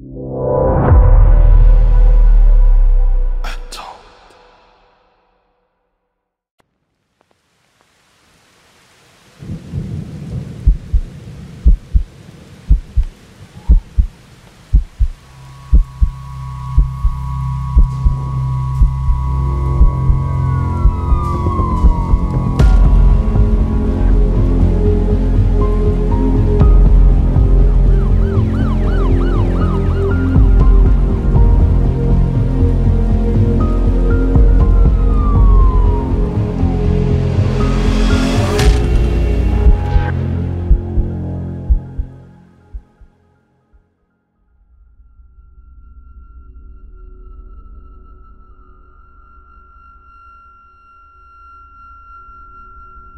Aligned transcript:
Thank 0.00 0.14
you. 0.14 0.69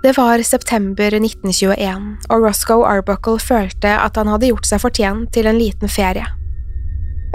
Det 0.02 0.16
var 0.16 0.42
september 0.42 1.14
1921, 1.14 2.06
og 2.26 2.42
Roscoe 2.42 2.86
Arbuckle 2.90 3.38
følte 3.38 3.92
at 3.94 4.16
han 4.18 4.26
hadde 4.32 4.48
gjort 4.48 4.66
seg 4.66 4.82
fortjent 4.82 5.30
til 5.30 5.46
en 5.46 5.60
liten 5.60 5.86
ferie. 5.86 6.26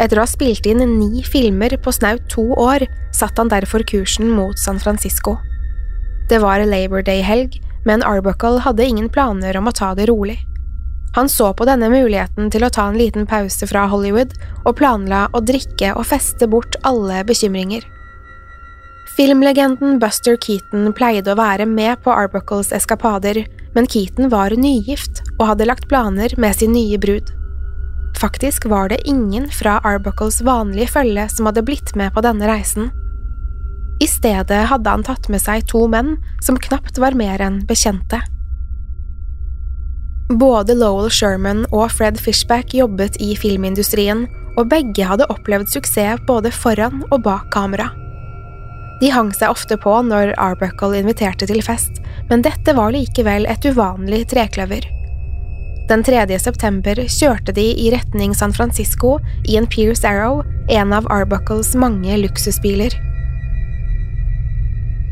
Etter 0.03 0.19
å 0.19 0.25
ha 0.25 0.28
spilt 0.28 0.67
inn 0.67 0.83
ni 0.97 1.23
filmer 1.23 1.78
på 1.79 1.94
snaut 1.95 2.28
to 2.28 2.44
år, 2.59 2.83
satte 3.16 3.39
han 3.39 3.53
derfor 3.53 3.88
kursen 3.88 4.33
mot 4.35 4.59
San 4.59 4.81
Francisco. 4.83 5.38
Det 6.28 6.41
var 6.44 6.59
Labor 6.67 7.07
Day-helg, 7.07 7.55
men 7.88 8.03
Arbuckle 8.03 8.59
hadde 8.59 8.84
ingen 8.84 9.07
planer 9.07 9.55
om 9.55 9.72
å 9.72 9.75
ta 9.79 9.94
det 9.95 10.09
rolig. 10.11 10.35
Han 11.16 11.31
så 11.31 11.53
på 11.55 11.66
denne 11.66 11.88
muligheten 11.88 12.51
til 12.51 12.67
å 12.67 12.73
ta 12.73 12.89
en 12.91 12.99
liten 12.99 13.23
pause 13.25 13.63
fra 13.72 13.88
Hollywood, 13.88 14.35
og 14.67 14.75
planla 14.75 15.29
å 15.31 15.39
drikke 15.39 15.95
og 15.95 16.09
feste 16.11 16.51
bort 16.51 16.75
alle 16.84 17.23
bekymringer. 17.23 17.88
Filmlegenden 19.17 19.97
Buster 19.97 20.35
Keaton 20.38 20.91
pleide 20.94 21.31
å 21.33 21.38
være 21.39 21.66
med 21.66 22.03
på 22.05 22.11
Arbuckles 22.13 22.67
eskapader, 22.75 23.39
men 23.73 23.89
Keaton 23.89 24.29
var 24.29 24.53
nygift 24.53 25.23
og 25.39 25.47
hadde 25.50 25.66
lagt 25.66 25.88
planer 25.89 26.35
med 26.38 26.53
sin 26.53 26.75
nye 26.78 27.00
brud. 27.01 27.31
Faktisk 28.22 28.69
var 28.69 28.94
det 28.94 29.01
ingen 29.09 29.50
fra 29.50 29.79
Arbuckles 29.81 30.44
vanlige 30.45 30.94
følge 31.00 31.25
som 31.33 31.50
hadde 31.50 31.66
blitt 31.66 31.95
med 31.97 32.13
på 32.13 32.22
denne 32.22 32.45
reisen. 32.45 32.91
I 33.97 34.05
stedet 34.05 34.63
hadde 34.69 34.94
han 34.94 35.09
tatt 35.09 35.25
med 35.34 35.41
seg 35.41 35.66
to 35.66 35.88
menn 35.89 36.19
som 36.45 36.61
knapt 36.69 37.01
var 37.01 37.17
mer 37.17 37.41
enn 37.41 37.63
bekjente. 37.66 38.22
Både 40.29 40.78
Lowell 40.78 41.09
Sherman 41.09 41.66
og 41.72 41.89
Fred 41.97 42.22
Fishback 42.22 42.78
jobbet 42.78 43.17
i 43.17 43.34
filmindustrien, 43.34 44.28
og 44.61 44.69
begge 44.69 45.09
hadde 45.09 45.25
opplevd 45.34 45.73
suksess 45.73 46.22
både 46.29 46.53
foran 46.53 47.01
og 47.09 47.23
bak 47.25 47.49
kamera. 47.49 47.95
De 49.02 49.09
hang 49.13 49.30
seg 49.35 49.53
ofte 49.53 49.78
på 49.78 49.94
når 50.08 50.34
Arbuckle 50.41 50.97
inviterte 50.97 51.46
til 51.50 51.62
fest, 51.66 52.00
men 52.31 52.41
dette 52.46 52.74
var 52.74 52.96
likevel 52.96 53.46
et 53.50 53.66
uvanlig 53.69 54.24
trekløver. 54.31 54.88
Den 55.88 56.02
3. 56.03 56.25
september 56.41 57.00
kjørte 57.08 57.53
de 57.56 57.63
i 57.80 57.91
retning 57.94 58.34
San 58.35 58.52
Francisco 58.53 59.18
i 59.47 59.56
en 59.59 59.69
Pierce 59.69 60.03
Arrow, 60.08 60.41
en 60.68 60.91
av 60.97 61.08
Arbuckles 61.13 61.75
mange 61.80 62.18
luksusbiler. 62.25 62.97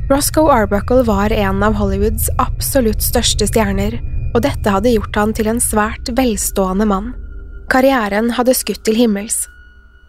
Roscoe 0.10 0.52
Arbuckle 0.52 1.06
var 1.06 1.32
en 1.34 1.64
av 1.64 1.78
Hollywoods 1.80 2.28
absolutt 2.42 3.06
største 3.06 3.48
stjerner, 3.50 4.02
og 4.36 4.44
dette 4.44 4.74
hadde 4.74 4.92
gjort 4.98 5.16
han 5.16 5.32
til 5.34 5.48
en 5.50 5.62
svært 5.64 6.12
velstående 6.18 6.90
mann. 6.90 7.14
Karrieren 7.72 8.34
hadde 8.36 8.54
skutt 8.58 8.84
til 8.86 8.98
himmels. 9.00 9.46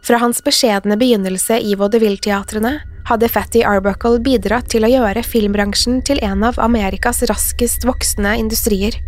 Fra 0.05 0.19
hans 0.21 0.43
beskjedne 0.45 0.99
begynnelse 0.99 1.61
i 1.63 1.77
vaudeville-teatrene 1.79 2.75
hadde 3.07 3.29
Fatty 3.31 3.63
Arbuckle 3.67 4.19
bidratt 4.23 4.69
til 4.73 4.87
å 4.87 4.91
gjøre 4.91 5.23
filmbransjen 5.23 6.01
til 6.07 6.21
en 6.27 6.43
av 6.47 6.59
Amerikas 6.63 7.23
raskest 7.31 7.87
voksende 7.87 8.35
industrier. 8.41 8.99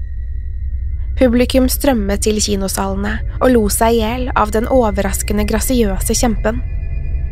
Publikum 1.18 1.66
strømmet 1.66 2.22
til 2.22 2.38
kinosalene 2.38 3.16
og 3.40 3.50
lo 3.56 3.64
seg 3.74 3.96
i 3.96 4.02
hjel 4.04 4.28
av 4.38 4.52
den 4.54 4.68
overraskende 4.70 5.46
grasiøse 5.48 6.14
kjempen. 6.14 6.60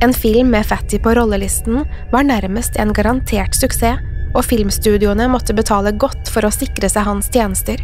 En 0.02 0.12
film 0.12 0.50
med 0.52 0.66
Fatty 0.66 0.98
på 1.00 1.14
rollelisten 1.16 1.84
var 2.12 2.26
nærmest 2.26 2.76
en 2.82 2.92
garantert 2.92 3.54
suksess, 3.56 4.02
og 4.36 4.44
filmstudioene 4.44 5.30
måtte 5.32 5.54
betale 5.56 5.94
godt 5.96 6.28
for 6.28 6.44
å 6.44 6.52
sikre 6.52 6.90
seg 6.92 7.06
hans 7.06 7.30
tjenester. 7.32 7.80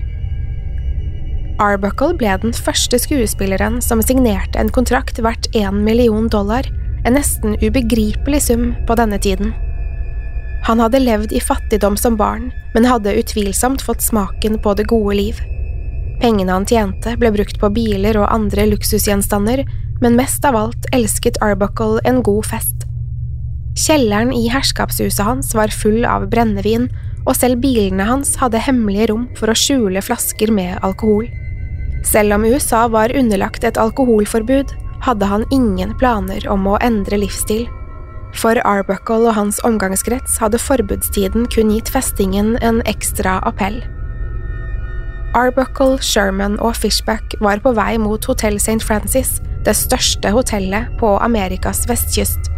Arbuckle 1.63 2.17
ble 2.19 2.35
den 2.43 2.53
første 2.53 2.99
skuespilleren 3.01 3.79
som 3.85 4.03
signerte 4.05 4.61
en 4.61 4.73
kontrakt 4.75 5.23
verdt 5.25 5.49
én 5.57 5.81
million 5.87 6.29
dollar, 6.29 6.67
en 7.05 7.17
nesten 7.19 7.57
ubegripelig 7.63 8.43
sum 8.49 8.73
på 8.87 8.97
denne 8.99 9.19
tiden. 9.19 9.53
Han 10.67 10.79
hadde 10.79 11.03
levd 11.03 11.33
i 11.35 11.41
fattigdom 11.43 11.97
som 11.99 12.17
barn, 12.17 12.53
men 12.75 12.87
hadde 12.87 13.17
utvilsomt 13.19 13.83
fått 13.83 14.03
smaken 14.03 14.61
på 14.63 14.75
det 14.79 14.87
gode 14.91 15.17
liv. 15.19 15.41
Pengene 16.23 16.55
han 16.55 16.67
tjente, 16.67 17.17
ble 17.19 17.33
brukt 17.35 17.59
på 17.59 17.71
biler 17.75 18.21
og 18.21 18.31
andre 18.31 18.69
luksusgjenstander, 18.71 19.65
men 20.03 20.19
mest 20.19 20.45
av 20.47 20.59
alt 20.59 20.87
elsket 20.95 21.41
Arbuckle 21.43 21.99
en 22.07 22.23
god 22.23 22.47
fest. 22.47 22.87
Kjelleren 23.79 24.31
i 24.37 24.47
herskapshuset 24.53 25.25
hans 25.27 25.55
var 25.57 25.73
full 25.75 26.05
av 26.07 26.29
brennevin, 26.31 26.91
og 27.27 27.35
selv 27.39 27.63
bilene 27.63 28.07
hans 28.07 28.35
hadde 28.39 28.61
hemmelige 28.63 29.11
rom 29.13 29.29
for 29.39 29.51
å 29.51 29.57
skjule 29.59 30.03
flasker 30.05 30.53
med 30.55 30.79
alkohol. 30.87 31.27
Selv 32.07 32.37
om 32.37 32.47
USA 32.47 32.85
var 32.91 33.15
underlagt 33.15 33.65
et 33.65 33.79
alkoholforbud, 33.79 34.75
hadde 35.03 35.27
han 35.27 35.47
ingen 35.51 35.95
planer 35.99 36.45
om 36.51 36.67
å 36.67 36.79
endre 36.83 37.19
livsstil. 37.23 37.67
For 38.39 38.57
Arbuckle 38.65 39.29
og 39.29 39.37
hans 39.37 39.59
omgangskrets 39.67 40.39
hadde 40.41 40.61
forbudstiden 40.63 41.49
kun 41.53 41.73
gitt 41.75 41.91
festingen 41.93 42.55
en 42.65 42.81
ekstra 42.89 43.41
appell. 43.49 43.83
Arbuckle, 45.37 45.99
Sherman 46.05 46.59
og 46.61 46.77
Fishback 46.77 47.35
var 47.41 47.61
på 47.65 47.73
vei 47.77 47.97
mot 48.01 48.25
Hotell 48.29 48.59
St. 48.61 48.81
Francis, 48.85 49.39
det 49.65 49.75
største 49.79 50.33
hotellet 50.33 50.91
på 51.01 51.15
Amerikas 51.25 51.87
vestkyst. 51.89 52.51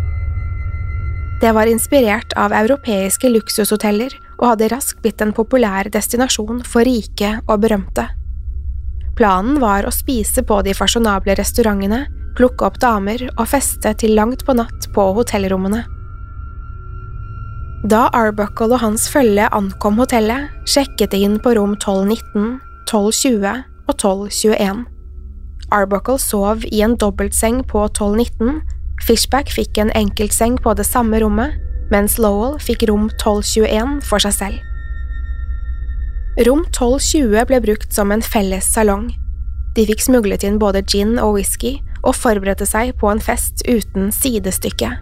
Det 1.42 1.52
var 1.54 1.68
inspirert 1.68 2.32
av 2.40 2.54
europeiske 2.56 3.28
luksushoteller 3.28 4.14
og 4.38 4.46
hadde 4.52 4.70
raskt 4.72 5.02
blitt 5.04 5.22
en 5.22 5.34
populær 5.34 5.90
destinasjon 5.92 6.62
for 6.66 6.86
rike 6.86 7.36
og 7.44 7.62
berømte. 7.66 8.08
Planen 9.14 9.60
var 9.62 9.86
å 9.86 9.94
spise 9.94 10.42
på 10.42 10.60
de 10.66 10.74
fasjonable 10.74 11.36
restaurantene, 11.38 12.06
plukke 12.38 12.66
opp 12.66 12.78
damer 12.82 13.22
og 13.34 13.46
feste 13.50 13.94
til 14.00 14.14
langt 14.18 14.44
på 14.46 14.56
natt 14.56 14.88
på 14.94 15.06
hotellrommene. 15.16 15.84
Da 17.84 18.06
Arbuckle 18.16 18.72
og 18.72 18.80
hans 18.80 19.08
følge 19.12 19.48
ankom 19.52 19.98
hotellet, 20.00 20.48
sjekket 20.64 21.12
de 21.12 21.20
inn 21.26 21.36
på 21.42 21.52
rom 21.58 21.74
1219, 21.76 22.60
1220 22.88 23.44
og 23.44 23.92
1221. 23.92 24.84
Arbuckle 25.74 26.16
sov 26.20 26.64
i 26.70 26.80
en 26.84 26.96
dobbeltseng 27.00 27.60
på 27.68 27.84
1219, 27.90 28.62
Fishback 29.04 29.50
fikk 29.52 29.76
en 29.82 29.92
enkeltseng 29.98 30.56
på 30.62 30.72
det 30.78 30.86
samme 30.86 31.18
rommet, 31.20 31.58
mens 31.92 32.16
Lowell 32.16 32.56
fikk 32.62 32.86
rom 32.88 33.10
1221 33.10 33.98
for 34.06 34.22
seg 34.22 34.36
selv. 34.38 34.62
Rom 36.46 36.64
1220 36.70 37.44
ble 37.50 37.60
brukt 37.62 37.92
som 37.94 38.14
en 38.14 38.24
felles 38.24 38.64
salong. 38.64 39.10
De 39.76 39.84
fikk 39.86 40.00
smuglet 40.06 40.46
inn 40.46 40.56
både 40.62 40.82
gin 40.88 41.18
og 41.18 41.36
whisky 41.36 41.76
og 42.04 42.16
forberedte 42.16 42.68
seg 42.68 42.94
på 43.00 43.10
en 43.10 43.22
fest 43.22 43.64
uten 43.66 44.12
sidestykke. 44.14 44.92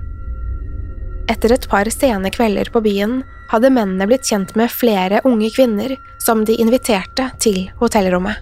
Etter 1.31 1.54
et 1.54 1.69
par 1.70 1.88
sene 1.93 2.31
kvelder 2.34 2.70
på 2.72 2.82
byen 2.84 3.20
hadde 3.52 3.70
mennene 3.75 4.08
blitt 4.08 4.26
kjent 4.26 4.54
med 4.58 4.72
flere 4.72 5.20
unge 5.28 5.50
kvinner 5.54 5.94
som 6.22 6.46
de 6.49 6.56
inviterte 6.62 7.28
til 7.43 7.69
hotellrommet. 7.82 8.40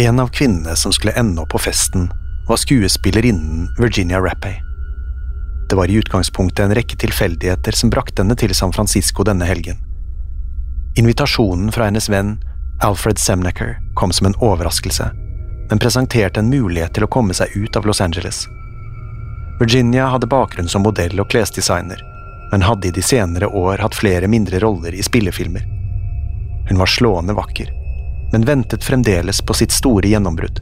En 0.00 0.22
av 0.22 0.30
kvinnene 0.32 0.72
som 0.76 0.92
skulle 0.92 1.12
ende 1.20 1.42
opp 1.42 1.52
på 1.52 1.60
festen, 1.60 2.08
var 2.48 2.56
skuespillerinnen 2.56 3.68
Virginia 3.78 4.18
Rappay. 4.20 4.56
Det 5.68 5.76
var 5.76 5.88
i 5.88 5.98
utgangspunktet 6.00 6.64
en 6.64 6.74
rekke 6.74 6.96
tilfeldigheter 6.96 7.76
som 7.76 7.92
brakte 7.92 8.24
henne 8.24 8.36
til 8.40 8.54
San 8.56 8.72
Francisco 8.72 9.24
denne 9.24 9.46
helgen. 9.48 9.78
Invitasjonen 10.96 11.70
fra 11.72 11.90
hennes 11.90 12.08
venn 12.12 12.38
Alfred 12.84 13.20
Semnecker 13.20 13.78
kom 14.02 14.12
som 14.12 14.26
en 14.26 14.34
overraskelse, 14.34 15.10
men 15.70 15.78
presenterte 15.78 16.40
en 16.40 16.48
mulighet 16.50 16.90
til 16.94 17.04
å 17.06 17.08
komme 17.14 17.34
seg 17.38 17.54
ut 17.54 17.76
av 17.78 17.86
Los 17.86 18.00
Angeles. 18.02 18.48
Virginia 19.60 20.08
hadde 20.10 20.26
bakgrunn 20.26 20.66
som 20.68 20.82
modell 20.82 21.20
og 21.22 21.28
klesdesigner, 21.30 22.02
men 22.50 22.66
hadde 22.66 22.88
i 22.88 22.90
de 22.96 23.04
senere 23.06 23.46
år 23.46 23.78
hatt 23.78 23.94
flere 23.94 24.26
mindre 24.26 24.58
roller 24.58 24.90
i 24.98 25.06
spillefilmer. 25.06 25.62
Hun 26.66 26.82
var 26.82 26.90
slående 26.90 27.38
vakker, 27.38 27.70
men 28.32 28.48
ventet 28.50 28.82
fremdeles 28.82 29.38
på 29.46 29.54
sitt 29.54 29.70
store 29.70 30.10
gjennombrudd. 30.10 30.58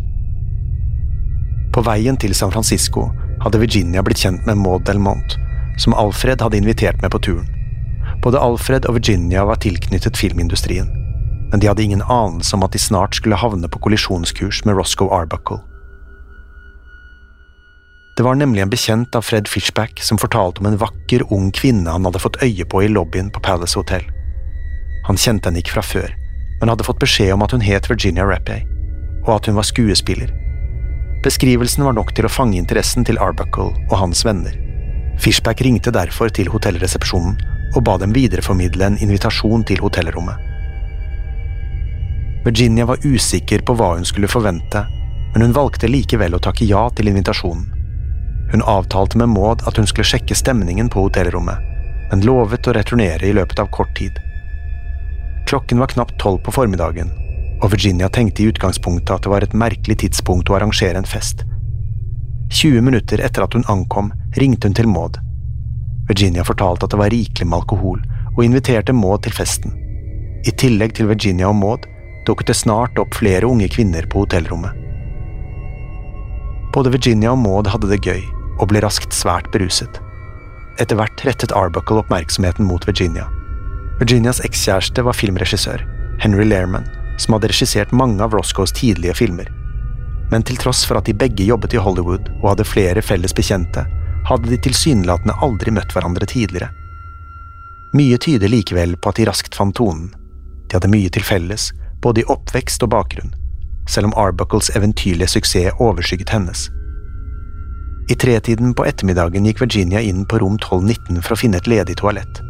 På 1.73 1.81
veien 1.89 2.21
til 2.21 2.37
San 2.37 2.53
Francisco 2.53 3.09
hadde 3.41 3.65
Virginia 3.65 4.05
blitt 4.05 4.21
kjent 4.21 4.45
med 4.45 4.61
Maud 4.61 4.85
Delmont, 4.85 5.39
som 5.81 5.97
Alfred 5.97 6.45
hadde 6.45 6.61
invitert 6.61 7.01
med 7.01 7.17
på 7.17 7.25
turen. 7.25 7.49
Både 8.21 8.45
Alfred 8.45 8.85
og 8.85 9.01
Virginia 9.01 9.49
var 9.49 9.65
tilknyttet 9.65 10.21
filmindustrien, 10.21 10.93
men 11.50 11.61
de 11.61 11.67
hadde 11.67 11.82
ingen 11.82 12.02
anelse 12.02 12.56
om 12.56 12.62
at 12.62 12.73
de 12.73 12.79
snart 12.79 13.14
skulle 13.19 13.38
havne 13.38 13.69
på 13.69 13.79
kollisjonskurs 13.79 14.64
med 14.64 14.76
Roscoe 14.79 15.11
Arbuckle. 15.14 15.61
Det 18.17 18.25
var 18.25 18.35
nemlig 18.35 18.62
en 18.62 18.70
bekjent 18.70 19.14
av 19.17 19.23
Fred 19.23 19.49
Fishback 19.49 20.02
som 20.05 20.19
fortalte 20.19 20.61
om 20.61 20.67
en 20.67 20.76
vakker, 20.76 21.23
ung 21.32 21.50
kvinne 21.56 21.91
han 21.91 22.05
hadde 22.05 22.20
fått 22.20 22.43
øye 22.44 22.67
på 22.69 22.82
i 22.85 22.91
lobbyen 22.91 23.31
på 23.32 23.41
Palace 23.41 23.79
Hotel. 23.79 24.05
Han 25.06 25.17
kjente 25.17 25.49
henne 25.49 25.62
ikke 25.62 25.79
fra 25.79 25.85
før, 25.87 26.12
men 26.61 26.69
hadde 26.69 26.85
fått 26.85 27.00
beskjed 27.00 27.32
om 27.32 27.47
at 27.47 27.55
hun 27.56 27.64
het 27.64 27.88
Virginia 27.88 28.26
Rappay, 28.29 28.67
og 29.25 29.38
at 29.38 29.49
hun 29.49 29.56
var 29.56 29.64
skuespiller. 29.64 30.35
Beskrivelsen 31.25 31.85
var 31.85 31.97
nok 31.97 32.12
til 32.17 32.29
å 32.29 32.32
fange 32.32 32.61
interessen 32.61 33.08
til 33.08 33.19
Arbuckle 33.20 33.73
og 33.88 33.97
hans 34.02 34.25
venner. 34.25 34.52
Fishback 35.20 35.64
ringte 35.64 35.93
derfor 35.93 36.29
til 36.32 36.52
hotellresepsjonen 36.52 37.41
og 37.76 37.85
ba 37.87 37.97
dem 38.00 38.12
videreformidle 38.17 38.87
en 38.87 39.00
invitasjon 39.00 39.64
til 39.69 39.81
hotellrommet. 39.85 40.50
Virginia 42.45 42.87
var 42.87 42.99
usikker 43.05 43.59
på 43.59 43.75
hva 43.77 43.95
hun 43.95 44.07
skulle 44.09 44.29
forvente, 44.29 44.87
men 45.33 45.43
hun 45.43 45.53
valgte 45.53 45.91
likevel 45.91 46.35
å 46.35 46.43
takke 46.43 46.65
ja 46.65 46.87
til 46.97 47.11
invitasjonen. 47.13 47.67
Hun 48.51 48.65
avtalte 48.67 49.19
med 49.21 49.29
Maud 49.31 49.63
at 49.69 49.77
hun 49.79 49.87
skulle 49.87 50.09
sjekke 50.09 50.35
stemningen 50.35 50.89
på 50.91 51.05
hotellrommet, 51.05 51.61
men 52.11 52.25
lovet 52.27 52.67
å 52.67 52.75
returnere 52.75 53.29
i 53.29 53.35
løpet 53.37 53.61
av 53.63 53.69
kort 53.75 53.93
tid. 53.99 54.17
Klokken 55.47 55.79
var 55.79 55.93
knapt 55.93 56.17
tolv 56.19 56.41
på 56.47 56.55
formiddagen, 56.57 57.13
og 57.61 57.71
Virginia 57.75 58.09
tenkte 58.09 58.43
i 58.43 58.49
utgangspunktet 58.51 59.13
at 59.15 59.27
det 59.27 59.33
var 59.35 59.45
et 59.45 59.55
merkelig 59.55 60.01
tidspunkt 60.03 60.51
å 60.51 60.57
arrangere 60.57 60.99
en 60.99 61.09
fest. 61.09 61.45
20 62.51 62.83
minutter 62.83 63.21
etter 63.23 63.45
at 63.45 63.55
hun 63.55 63.69
ankom, 63.71 64.11
ringte 64.41 64.67
hun 64.67 64.75
til 64.75 64.89
Maud. 64.91 65.21
Virginia 66.09 66.43
fortalte 66.43 66.89
at 66.89 66.97
det 66.97 66.99
var 66.99 67.13
rikelig 67.13 67.47
med 67.47 67.61
alkohol, 67.61 68.01
og 68.35 68.45
inviterte 68.45 68.97
Maud 68.97 69.23
til 69.23 69.37
festen. 69.37 69.77
I 70.49 70.57
tillegg 70.57 70.97
til 70.97 71.11
Virginia 71.13 71.53
og 71.53 71.59
Maud 71.61 71.87
dukket 72.31 72.53
det 72.53 72.61
snart 72.62 72.99
opp 73.03 73.19
flere 73.19 73.49
unge 73.50 73.69
kvinner 73.69 74.06
på 74.11 74.25
hotellrommet. 74.25 74.87
Både 76.71 76.93
Virginia 76.94 77.35
og 77.35 77.43
Maud 77.43 77.69
hadde 77.73 77.91
det 77.91 78.05
gøy, 78.06 78.23
og 78.61 78.71
ble 78.71 78.82
raskt 78.85 79.15
svært 79.17 79.50
beruset. 79.55 79.99
Etter 80.79 80.97
hvert 80.97 81.25
rettet 81.27 81.55
Arbuckle 81.56 82.05
oppmerksomheten 82.05 82.69
mot 82.69 82.87
Virginia. 82.87 83.27
Virginias 83.99 84.41
ekskjæreste 84.47 85.03
var 85.05 85.17
filmregissør, 85.19 85.82
Henry 86.23 86.47
Lehrman, 86.47 86.87
som 87.21 87.35
hadde 87.37 87.50
regissert 87.50 87.93
mange 87.93 88.23
av 88.25 88.33
Roscoes 88.37 88.73
tidlige 88.76 89.17
filmer. 89.19 89.50
Men 90.31 90.47
til 90.47 90.61
tross 90.62 90.85
for 90.87 91.00
at 91.00 91.09
de 91.09 91.17
begge 91.17 91.44
jobbet 91.44 91.75
i 91.75 91.83
Hollywood 91.83 92.31
og 92.38 92.53
hadde 92.53 92.69
flere 92.69 93.03
felles 93.03 93.35
bekjente, 93.37 93.85
hadde 94.31 94.53
de 94.53 94.61
tilsynelatende 94.62 95.35
aldri 95.43 95.75
møtt 95.75 95.93
hverandre 95.97 96.29
tidligere. 96.31 96.71
Mye 97.97 98.17
tyder 98.23 98.53
likevel 98.53 98.94
på 98.97 99.11
at 99.11 99.19
de 99.19 99.26
raskt 99.26 99.56
fant 99.59 99.75
tonen. 99.75 100.12
De 100.69 100.79
hadde 100.79 100.93
mye 100.93 101.11
til 101.11 101.26
felles, 101.26 101.73
både 102.02 102.23
i 102.23 102.29
oppvekst 102.32 102.82
og 102.87 102.93
bakgrunn, 102.94 103.32
selv 103.88 104.11
om 104.11 104.17
Arbuckles 104.19 104.70
eventyrlige 104.76 105.29
suksess 105.37 105.76
overskygget 105.79 106.32
hennes. 106.35 106.69
I 108.11 108.17
tretiden 108.19 108.75
på 108.75 108.85
ettermiddagen 108.88 109.47
gikk 109.47 109.61
Virginia 109.62 110.00
inn 110.02 110.25
på 110.26 110.41
rom 110.43 110.56
1219 110.58 111.20
for 111.23 111.37
å 111.37 111.38
finne 111.38 111.61
et 111.61 111.69
ledig 111.70 112.00
toalett. 112.00 112.43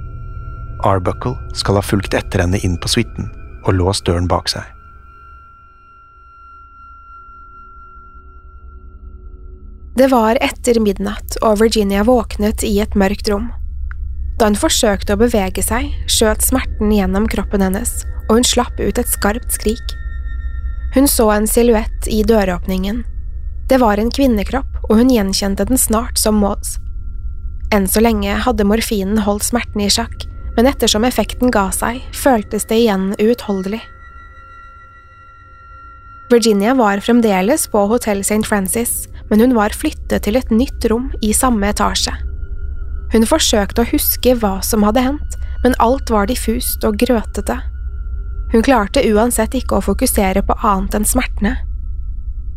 Arbuckle 0.88 1.36
skal 1.52 1.76
ha 1.76 1.84
fulgt 1.84 2.16
etter 2.16 2.40
henne 2.40 2.60
inn 2.64 2.78
på 2.80 2.88
suiten 2.88 3.28
og 3.66 3.74
låst 3.76 4.06
døren 4.08 4.28
bak 4.30 4.48
seg. 4.48 4.64
Det 10.00 10.06
var 10.08 10.38
etter 10.40 10.78
midnatt, 10.80 11.36
og 11.44 11.58
Virginia 11.60 12.06
våknet 12.08 12.64
i 12.64 12.78
et 12.80 12.94
mørkt 12.96 13.28
rom. 13.28 13.50
Da 14.40 14.48
hun 14.48 14.56
forsøkte 14.56 15.12
å 15.12 15.20
bevege 15.20 15.60
seg, 15.60 15.90
skjøt 16.08 16.40
smerten 16.40 16.94
gjennom 16.96 17.26
kroppen 17.28 17.60
hennes, 17.60 17.90
og 18.30 18.38
hun 18.38 18.46
slapp 18.48 18.78
ut 18.80 18.96
et 18.96 19.10
skarpt 19.12 19.52
skrik. 19.52 19.92
Hun 20.94 21.04
så 21.04 21.26
en 21.34 21.46
silhuett 21.46 22.08
i 22.08 22.22
døråpningen. 22.24 23.02
Det 23.68 23.78
var 23.82 24.00
en 24.00 24.08
kvinnekropp, 24.08 24.80
og 24.88 24.96
hun 24.96 25.12
gjenkjente 25.12 25.66
den 25.68 25.78
snart 25.78 26.16
som 26.18 26.40
Mauds. 26.40 26.78
Enn 27.70 27.84
så 27.84 28.00
lenge 28.00 28.32
hadde 28.46 28.64
morfinen 28.64 29.20
holdt 29.26 29.44
smerten 29.50 29.84
i 29.84 29.90
sjakk, 29.92 30.24
men 30.56 30.72
ettersom 30.72 31.04
effekten 31.04 31.52
ga 31.52 31.68
seg, 31.76 32.00
føltes 32.16 32.64
det 32.72 32.80
igjen 32.80 33.12
uutholdelig. 33.20 33.82
Virginia 36.32 36.72
var 36.78 37.04
fremdeles 37.04 37.68
på 37.68 37.84
Hotell 37.92 38.24
St. 38.24 38.46
Francis, 38.48 39.04
men 39.28 39.44
hun 39.44 39.54
var 39.54 39.76
flyttet 39.76 40.24
til 40.24 40.40
et 40.40 40.50
nytt 40.54 40.88
rom 40.88 41.12
i 41.20 41.34
samme 41.36 41.68
etasje. 41.74 42.16
Hun 43.10 43.26
forsøkte 43.26 43.82
å 43.82 43.90
huske 43.90 44.36
hva 44.38 44.60
som 44.62 44.84
hadde 44.86 45.02
hendt, 45.02 45.36
men 45.64 45.74
alt 45.82 46.10
var 46.12 46.30
diffust 46.30 46.84
og 46.86 46.98
grøtete. 47.00 47.58
Hun 48.52 48.64
klarte 48.66 49.04
uansett 49.06 49.54
ikke 49.54 49.78
å 49.78 49.84
fokusere 49.84 50.42
på 50.46 50.56
annet 50.62 50.96
enn 50.98 51.06
smertene. 51.06 51.56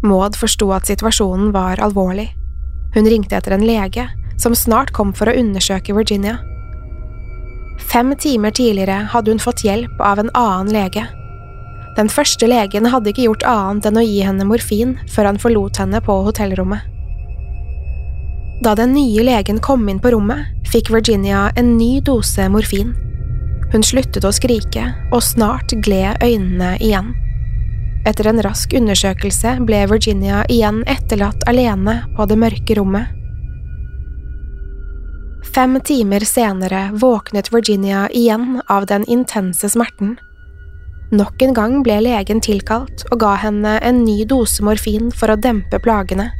Maud 0.03 0.37
forsto 0.37 0.69
at 0.75 0.89
situasjonen 0.89 1.51
var 1.55 1.81
alvorlig. 1.83 2.29
Hun 2.93 3.09
ringte 3.09 3.37
etter 3.37 3.55
en 3.55 3.65
lege, 3.65 4.07
som 4.37 4.55
snart 4.57 4.91
kom 4.93 5.13
for 5.15 5.29
å 5.29 5.35
undersøke 5.37 5.95
Virginia. 5.95 6.39
Fem 7.89 8.13
timer 8.19 8.53
tidligere 8.53 9.03
hadde 9.13 9.33
hun 9.33 9.41
fått 9.41 9.63
hjelp 9.65 10.01
av 10.01 10.21
en 10.21 10.31
annen 10.37 10.73
lege. 10.73 11.05
Den 11.97 12.09
første 12.09 12.49
legen 12.49 12.89
hadde 12.89 13.11
ikke 13.11 13.27
gjort 13.27 13.45
annet 13.45 13.85
enn 13.89 13.99
å 14.01 14.05
gi 14.05 14.21
henne 14.25 14.47
morfin 14.49 14.97
før 15.13 15.29
han 15.29 15.41
forlot 15.41 15.81
henne 15.81 16.01
på 16.01 16.21
hotellrommet. 16.25 16.92
Da 18.61 18.75
den 18.75 18.93
nye 18.93 19.23
legen 19.23 19.59
kom 19.59 19.89
inn 19.89 19.99
på 19.99 20.11
rommet, 20.13 20.45
fikk 20.69 20.91
Virginia 20.93 21.49
en 21.55 21.77
ny 21.77 22.01
dose 22.01 22.45
morfin. 22.49 22.93
Hun 23.73 23.83
sluttet 23.83 24.25
å 24.25 24.31
skrike, 24.31 24.85
og 25.11 25.23
snart 25.25 25.73
gled 25.81 26.21
øynene 26.21 26.75
igjen. 26.77 27.13
Etter 28.05 28.27
en 28.29 28.41
rask 28.43 28.73
undersøkelse 28.75 29.55
ble 29.65 29.85
Virginia 29.89 30.43
igjen 30.51 30.83
etterlatt 30.91 31.45
alene 31.47 32.01
på 32.17 32.27
det 32.27 32.37
mørke 32.39 32.77
rommet. 32.77 33.07
Fem 35.53 35.79
timer 35.85 36.23
senere 36.25 36.89
våknet 36.99 37.51
Virginia 37.53 38.07
igjen 38.11 38.61
av 38.67 38.85
den 38.89 39.05
intense 39.05 39.69
smerten. 39.69 40.17
Nok 41.13 41.41
en 41.45 41.53
gang 41.53 41.75
ble 41.85 41.99
legen 42.01 42.41
tilkalt 42.41 43.03
og 43.11 43.19
ga 43.21 43.35
henne 43.37 43.75
en 43.85 44.01
ny 44.05 44.23
dose 44.25 44.63
morfin 44.65 45.11
for 45.13 45.29
å 45.29 45.37
dempe 45.37 45.79
plagene. 45.83 46.31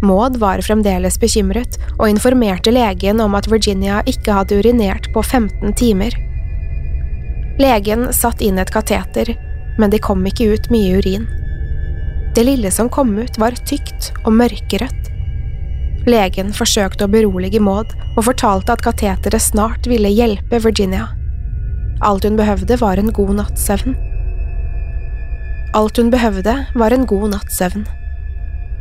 Maud 0.00 0.36
var 0.38 0.62
fremdeles 0.62 1.18
bekymret 1.18 1.74
og 1.96 2.06
informerte 2.06 2.70
legen 2.70 3.20
om 3.20 3.34
at 3.34 3.48
Virginia 3.50 3.98
ikke 4.06 4.36
hadde 4.36 4.60
urinert 4.60 5.10
på 5.14 5.24
15 5.24 5.74
timer. 5.74 6.14
Legen 7.58 8.06
satte 8.14 8.46
inn 8.46 8.60
et 8.62 8.70
kateter, 8.70 9.32
men 9.78 9.90
det 9.90 10.04
kom 10.06 10.22
ikke 10.26 10.52
ut 10.54 10.70
mye 10.70 11.00
urin. 11.00 11.26
Det 12.36 12.46
lille 12.46 12.70
som 12.70 12.90
kom 12.92 13.10
ut, 13.18 13.40
var 13.42 13.58
tykt 13.66 14.12
og 14.22 14.36
mørkerødt. 14.38 15.10
Legen 16.06 16.54
forsøkte 16.54 17.08
å 17.08 17.10
berolige 17.10 17.60
Maud 17.60 17.90
og 18.14 18.24
fortalte 18.28 18.76
at 18.76 18.84
kateteret 18.86 19.42
snart 19.42 19.90
ville 19.90 20.12
hjelpe 20.14 20.62
Virginia. 20.62 21.08
Alt 22.06 22.22
hun 22.22 22.38
behøvde, 22.38 22.78
var 22.78 23.02
en 23.02 23.10
god 23.10 23.34
natts 23.40 23.66
søvn. 23.66 23.98
Alt 25.74 25.98
hun 25.98 26.14
behøvde, 26.14 26.54
var 26.78 26.94
en 26.94 27.06
god 27.10 27.32
natts 27.34 27.58
søvn. 27.58 27.88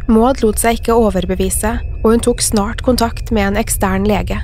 Maud 0.08 0.40
lot 0.44 0.60
seg 0.62 0.80
ikke 0.80 0.96
overbevise, 0.96 1.74
og 2.04 2.14
hun 2.14 2.22
tok 2.24 2.44
snart 2.44 2.84
kontakt 2.86 3.34
med 3.36 3.52
en 3.52 3.60
ekstern 3.60 4.08
lege. 4.08 4.40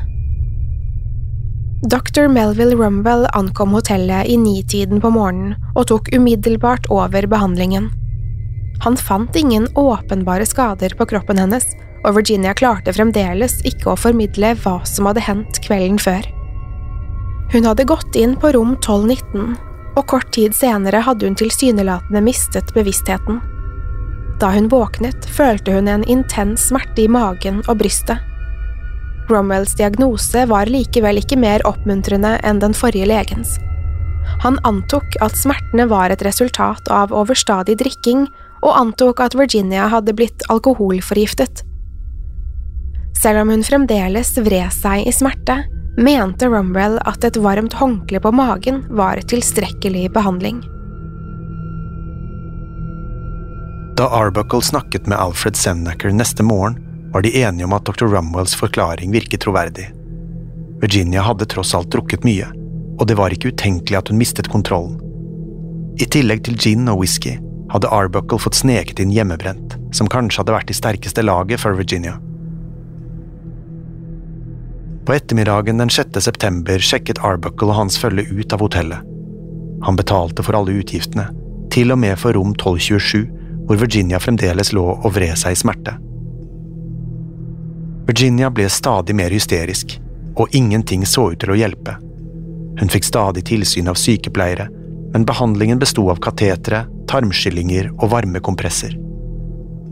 Dr. 1.87 2.29
Melville 2.31 2.75
Rumble 2.79 3.27
ankom 3.35 3.73
hotellet 3.75 4.27
i 4.31 4.37
nitiden 4.39 5.01
på 5.03 5.11
morgenen 5.11 5.57
og 5.75 5.87
tok 5.91 6.09
umiddelbart 6.15 6.87
over 6.91 7.27
behandlingen. 7.27 7.89
Han 8.83 8.95
fant 8.99 9.35
ingen 9.35 9.67
åpenbare 9.79 10.45
skader 10.47 10.95
på 10.99 11.07
kroppen 11.11 11.39
hennes, 11.39 11.67
og 12.03 12.17
Virginia 12.17 12.51
klarte 12.55 12.91
fremdeles 12.95 13.61
ikke 13.67 13.93
å 13.93 13.99
formidle 13.99 14.53
hva 14.63 14.77
som 14.87 15.07
hadde 15.07 15.23
hendt 15.23 15.59
kvelden 15.63 15.99
før. 15.99 16.27
Hun 17.53 17.67
hadde 17.69 17.87
gått 17.87 18.15
inn 18.19 18.35
på 18.39 18.51
rom 18.55 18.75
1219, 18.79 19.55
og 19.93 20.07
kort 20.09 20.31
tid 20.35 20.55
senere 20.57 21.03
hadde 21.05 21.27
hun 21.27 21.39
tilsynelatende 21.39 22.23
mistet 22.25 22.71
bevisstheten. 22.75 23.39
Da 24.41 24.51
hun 24.53 24.69
våknet, 24.71 25.25
følte 25.29 25.75
hun 25.75 25.87
en 25.87 26.05
intens 26.09 26.67
smerte 26.69 27.05
i 27.05 27.09
magen 27.11 27.61
og 27.67 27.77
brystet. 27.81 28.21
Romwells 29.29 29.75
diagnose 29.79 30.45
var 30.49 30.67
likevel 30.67 31.21
ikke 31.21 31.39
mer 31.39 31.63
oppmuntrende 31.67 32.35
enn 32.43 32.59
den 32.59 32.75
forrige 32.75 33.07
legens. 33.07 33.55
Han 34.43 34.57
antok 34.67 35.15
at 35.23 35.37
smertene 35.39 35.85
var 35.91 36.11
et 36.11 36.23
resultat 36.25 36.89
av 36.91 37.13
overstadig 37.15 37.77
drikking, 37.79 38.27
og 38.63 38.77
antok 38.79 39.19
at 39.23 39.35
Virginia 39.35 39.89
hadde 39.91 40.15
blitt 40.15 40.43
alkoholforgiftet. 40.51 41.63
Selv 43.19 43.43
om 43.43 43.51
hun 43.53 43.63
fremdeles 43.63 44.33
vred 44.43 44.71
seg 44.75 45.07
i 45.07 45.15
smerte, 45.15 45.61
mente 45.99 46.47
Romwell 46.49 46.97
at 47.07 47.23
et 47.27 47.39
varmt 47.39 47.75
håndkle 47.79 48.23
på 48.23 48.31
magen 48.35 48.81
var 48.91 49.21
tilstrekkelig 49.29 50.09
behandling. 50.15 50.63
Da 53.97 54.09
Arbuckle 54.09 54.61
snakket 54.61 55.07
med 55.07 55.17
Alfred 55.17 55.55
Sennaker 55.55 56.09
neste 56.09 56.43
morgen, 56.43 56.77
var 57.13 57.21
de 57.21 57.41
enige 57.41 57.65
om 57.65 57.73
at 57.73 57.85
dr. 57.85 58.05
Rumwells 58.05 58.55
forklaring 58.55 59.11
virket 59.11 59.41
troverdig. 59.45 59.91
Virginia 60.81 61.21
hadde 61.21 61.45
tross 61.45 61.75
alt 61.77 61.91
drukket 61.93 62.25
mye, 62.25 62.47
og 62.97 63.05
det 63.07 63.17
var 63.19 63.33
ikke 63.33 63.51
utenkelig 63.53 63.99
at 63.99 64.09
hun 64.09 64.17
mistet 64.17 64.49
kontrollen. 64.49 64.97
I 66.01 66.07
tillegg 66.09 66.41
til 66.47 66.57
gin 66.57 66.89
og 66.89 67.03
whisky 67.03 67.35
hadde 67.69 67.91
Arbuckle 67.93 68.41
fått 68.41 68.57
sneket 68.57 68.97
inn 69.03 69.13
hjemmebrent, 69.13 69.77
som 69.93 70.09
kanskje 70.09 70.41
hadde 70.41 70.55
vært 70.57 70.73
i 70.73 70.77
sterkeste 70.77 71.21
laget 71.21 71.61
for 71.61 71.77
Virginia. 71.77 72.15
På 75.05 75.13
ettermiddagen 75.13 75.77
den 75.77 75.93
6. 75.93 76.17
september 76.23 76.81
sjekket 76.81 77.21
Arbuckle 77.21 77.69
og 77.69 77.77
hans 77.83 77.99
følge 78.01 78.25
ut 78.31 78.57
av 78.57 78.65
hotellet. 78.65 79.05
Han 79.85 79.99
betalte 79.99 80.41
for 80.41 80.57
alle 80.57 80.79
utgiftene, 80.81 81.29
til 81.69 81.93
og 81.93 82.01
med 82.01 82.17
for 82.17 82.33
rom 82.33 82.55
1227, 82.57 83.42
hvor 83.67 83.79
Virginia 83.79 84.19
fremdeles 84.19 84.73
lå 84.75 84.85
og 84.93 85.13
vred 85.15 85.37
seg 85.39 85.55
i 85.55 85.59
smerte. 85.59 85.95
Virginia 88.07 88.49
ble 88.51 88.67
stadig 88.69 89.15
mer 89.15 89.31
hysterisk, 89.31 89.95
og 90.35 90.51
ingenting 90.51 91.05
så 91.07 91.29
ut 91.31 91.39
til 91.39 91.53
å 91.53 91.57
hjelpe. 91.57 91.95
Hun 92.79 92.91
fikk 92.91 93.07
stadig 93.07 93.45
tilsyn 93.47 93.87
av 93.87 93.99
sykepleiere, 93.99 94.67
men 95.13 95.27
behandlingen 95.29 95.79
besto 95.79 96.09
av 96.11 96.19
katetere, 96.23 96.83
tarmskyllinger 97.07 97.91
og 97.93 98.09
varmekompresser. 98.15 98.97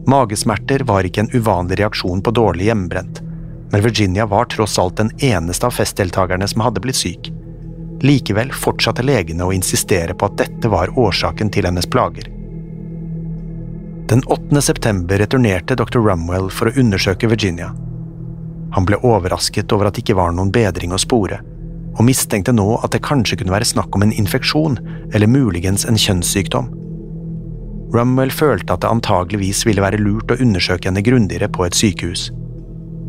Magesmerter 0.10 0.84
var 0.90 1.06
ikke 1.06 1.28
en 1.28 1.34
uvanlig 1.34 1.78
reaksjon 1.80 2.24
på 2.26 2.34
dårlig 2.34 2.72
hjemmebrent, 2.72 3.22
men 3.72 3.84
Virginia 3.86 4.26
var 4.26 4.50
tross 4.52 4.80
alt 4.82 4.98
den 4.98 5.12
eneste 5.24 5.70
av 5.70 5.78
festdeltakerne 5.78 6.48
som 6.48 6.66
hadde 6.66 6.82
blitt 6.84 7.00
syk. 7.00 7.30
Likevel 8.02 8.50
fortsatte 8.52 9.06
legene 9.06 9.46
å 9.46 9.54
insistere 9.54 10.18
på 10.18 10.28
at 10.28 10.40
dette 10.42 10.72
var 10.74 10.92
årsaken 10.98 11.54
til 11.54 11.70
hennes 11.70 11.88
plager. 11.88 12.31
Den 14.12 14.24
8. 14.24 14.62
september 14.62 15.18
returnerte 15.18 15.76
dr. 15.76 16.00
Rumwell 16.04 16.50
for 16.52 16.68
å 16.68 16.74
undersøke 16.76 17.30
Virginia. 17.32 17.70
Han 18.76 18.84
ble 18.84 18.98
overrasket 19.08 19.72
over 19.72 19.88
at 19.88 19.96
det 19.96 20.04
ikke 20.04 20.18
var 20.20 20.34
noen 20.36 20.52
bedring 20.52 20.92
å 20.92 21.00
spore, 21.00 21.38
og 21.96 22.04
mistenkte 22.04 22.52
nå 22.52 22.66
at 22.84 22.92
det 22.92 23.06
kanskje 23.08 23.40
kunne 23.40 23.56
være 23.56 23.70
snakk 23.72 23.96
om 23.96 24.04
en 24.04 24.12
infeksjon 24.12 24.76
eller 25.14 25.32
muligens 25.32 25.88
en 25.88 25.96
kjønnssykdom. 25.96 26.68
Rumwell 27.96 28.36
følte 28.36 28.76
at 28.76 28.84
det 28.84 28.92
antageligvis 28.92 29.64
ville 29.64 29.88
være 29.88 30.04
lurt 30.04 30.36
å 30.36 30.42
undersøke 30.44 30.92
henne 30.92 31.08
grundigere 31.08 31.48
på 31.48 31.70
et 31.70 31.80
sykehus. 31.80 32.28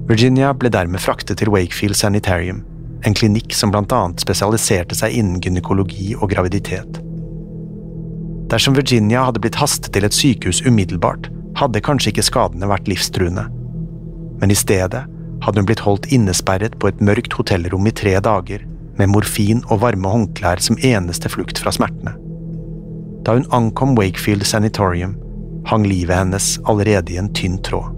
Virginia 0.07 0.55
ble 0.55 0.71
dermed 0.71 1.03
fraktet 1.03 1.43
til 1.43 1.51
Wakefield 1.51 1.99
Sanitarium, 1.99 2.63
en 3.03 3.19
klinikk 3.19 3.59
som 3.59 3.75
blant 3.75 3.91
annet 3.91 4.23
spesialiserte 4.23 4.95
seg 5.03 5.19
innen 5.19 5.43
gynekologi 5.43 6.13
og 6.21 6.31
graviditet. 6.31 7.03
Dersom 8.53 8.75
Virginia 8.77 9.23
hadde 9.25 9.41
blitt 9.41 9.57
hastet 9.57 9.95
til 9.95 10.05
et 10.05 10.13
sykehus 10.13 10.61
umiddelbart, 10.67 11.31
hadde 11.57 11.81
kanskje 11.85 12.13
ikke 12.13 12.27
skadene 12.27 12.69
vært 12.69 12.91
livstruende. 12.91 13.47
Men 14.43 14.53
i 14.53 14.59
stedet 14.59 15.07
hadde 15.43 15.63
hun 15.63 15.69
blitt 15.69 15.85
holdt 15.87 16.11
innesperret 16.13 16.77
på 16.79 16.91
et 16.91 17.01
mørkt 17.01 17.33
hotellrom 17.39 17.89
i 17.89 17.95
tre 17.97 18.19
dager, 18.21 18.67
med 19.01 19.09
morfin 19.09 19.65
og 19.71 19.81
varme 19.87 20.13
håndklær 20.13 20.61
som 20.61 20.77
eneste 20.85 21.33
flukt 21.33 21.63
fra 21.63 21.73
smertene. 21.73 22.13
Da 23.25 23.39
hun 23.39 23.49
ankom 23.57 23.97
Wakefield 23.97 24.45
Sanatorium, 24.45 25.17
hang 25.71 25.89
livet 25.89 26.19
hennes 26.19 26.59
allerede 26.69 27.15
i 27.15 27.21
en 27.23 27.33
tynn 27.33 27.57
tråd. 27.65 27.97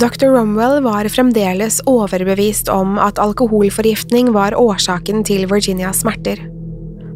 Dr. 0.00 0.30
Romwell 0.30 0.80
var 0.82 1.06
fremdeles 1.10 1.80
overbevist 1.90 2.70
om 2.72 2.98
at 3.02 3.18
alkoholforgiftning 3.22 4.30
var 4.34 4.54
årsaken 4.58 5.22
til 5.26 5.46
Virginias 5.50 6.02
smerter. 6.02 6.40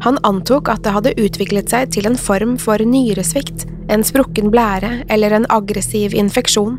Han 0.05 0.19
antok 0.23 0.69
at 0.69 0.83
det 0.85 0.93
hadde 0.93 1.15
utviklet 1.17 1.71
seg 1.73 1.95
til 1.95 2.09
en 2.09 2.19
form 2.21 2.59
for 2.61 2.83
nyresvikt, 2.85 3.65
en 3.89 4.05
sprukken 4.05 4.51
blære 4.53 5.07
eller 5.13 5.33
en 5.33 5.47
aggressiv 5.53 6.13
infeksjon. 6.17 6.77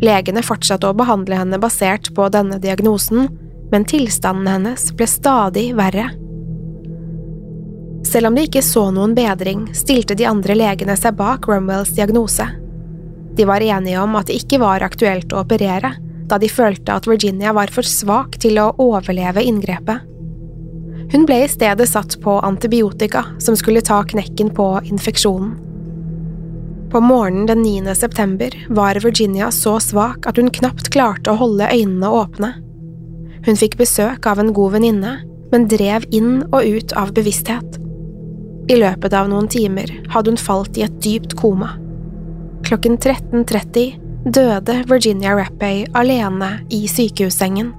Legene 0.00 0.44
fortsatte 0.46 0.88
å 0.88 0.96
behandle 0.96 1.40
henne 1.42 1.58
basert 1.60 2.12
på 2.14 2.28
denne 2.32 2.60
diagnosen, 2.62 3.26
men 3.70 3.86
tilstanden 3.86 4.48
hennes 4.48 4.86
ble 4.94 5.08
stadig 5.10 5.70
verre. 5.78 6.06
Selv 8.06 8.30
om 8.30 8.38
de 8.38 8.46
ikke 8.46 8.62
så 8.64 8.86
noen 8.94 9.12
bedring, 9.14 9.66
stilte 9.76 10.16
de 10.16 10.26
andre 10.30 10.56
legene 10.56 10.96
seg 10.96 11.18
bak 11.18 11.50
Rumwells 11.50 11.92
diagnose. 11.98 12.46
De 13.36 13.46
var 13.46 13.62
enige 13.62 14.00
om 14.00 14.14
at 14.18 14.30
det 14.30 14.38
ikke 14.40 14.62
var 14.62 14.86
aktuelt 14.86 15.34
å 15.34 15.42
operere, 15.42 15.92
da 16.30 16.38
de 16.38 16.48
følte 16.50 16.94
at 16.94 17.10
Virginia 17.10 17.52
var 17.54 17.74
for 17.74 17.86
svak 17.86 18.38
til 18.42 18.58
å 18.62 18.70
overleve 18.78 19.44
inngrepet. 19.46 20.06
Hun 21.10 21.26
ble 21.26 21.40
i 21.44 21.48
stedet 21.50 21.88
satt 21.90 22.20
på 22.22 22.36
antibiotika 22.46 23.24
som 23.42 23.56
skulle 23.58 23.82
ta 23.82 24.02
knekken 24.06 24.52
på 24.54 24.68
infeksjonen. 24.84 25.56
På 26.90 27.00
morgenen 27.00 27.46
den 27.46 27.62
9. 27.62 27.94
september 27.94 28.66
var 28.68 28.94
Virginia 28.94 29.50
så 29.50 29.80
svak 29.80 30.26
at 30.26 30.36
hun 30.38 30.50
knapt 30.50 30.90
klarte 30.90 31.30
å 31.30 31.38
holde 31.38 31.68
øynene 31.70 32.10
åpne. 32.10 32.52
Hun 33.46 33.58
fikk 33.58 33.76
besøk 33.78 34.26
av 34.26 34.42
en 34.42 34.52
god 34.54 34.74
venninne, 34.78 35.12
men 35.50 35.68
drev 35.70 36.06
inn 36.14 36.42
og 36.50 36.66
ut 36.66 36.94
av 36.98 37.12
bevissthet. 37.14 37.78
I 38.70 38.78
løpet 38.78 39.14
av 39.14 39.30
noen 39.30 39.48
timer 39.50 39.90
hadde 40.10 40.34
hun 40.34 40.38
falt 40.38 40.78
i 40.78 40.84
et 40.86 40.98
dypt 41.02 41.34
koma. 41.38 41.72
Klokken 42.66 42.98
13.30 42.98 44.30
døde 44.30 44.82
Virginia 44.90 45.34
Rappay 45.38 45.86
alene 45.96 46.52
i 46.70 46.84
sykehussengen. 46.90 47.72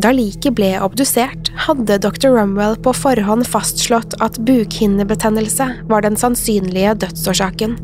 Da 0.00 0.12
liket 0.14 0.54
ble 0.56 0.70
obdusert, 0.80 1.50
hadde 1.66 1.98
dr. 2.00 2.30
Rumwell 2.32 2.78
på 2.80 2.92
forhånd 2.96 3.44
fastslått 3.48 4.14
at 4.24 4.38
bukhinnebetennelse 4.48 5.66
var 5.90 6.06
den 6.06 6.16
sannsynlige 6.16 6.94
dødsårsaken. 7.02 7.74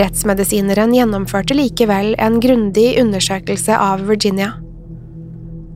Rettsmedisineren 0.00 0.94
gjennomførte 0.96 1.54
likevel 1.54 2.16
en 2.18 2.40
grundig 2.42 2.96
undersøkelse 2.98 3.76
av 3.76 4.02
Virginia. 4.08 4.54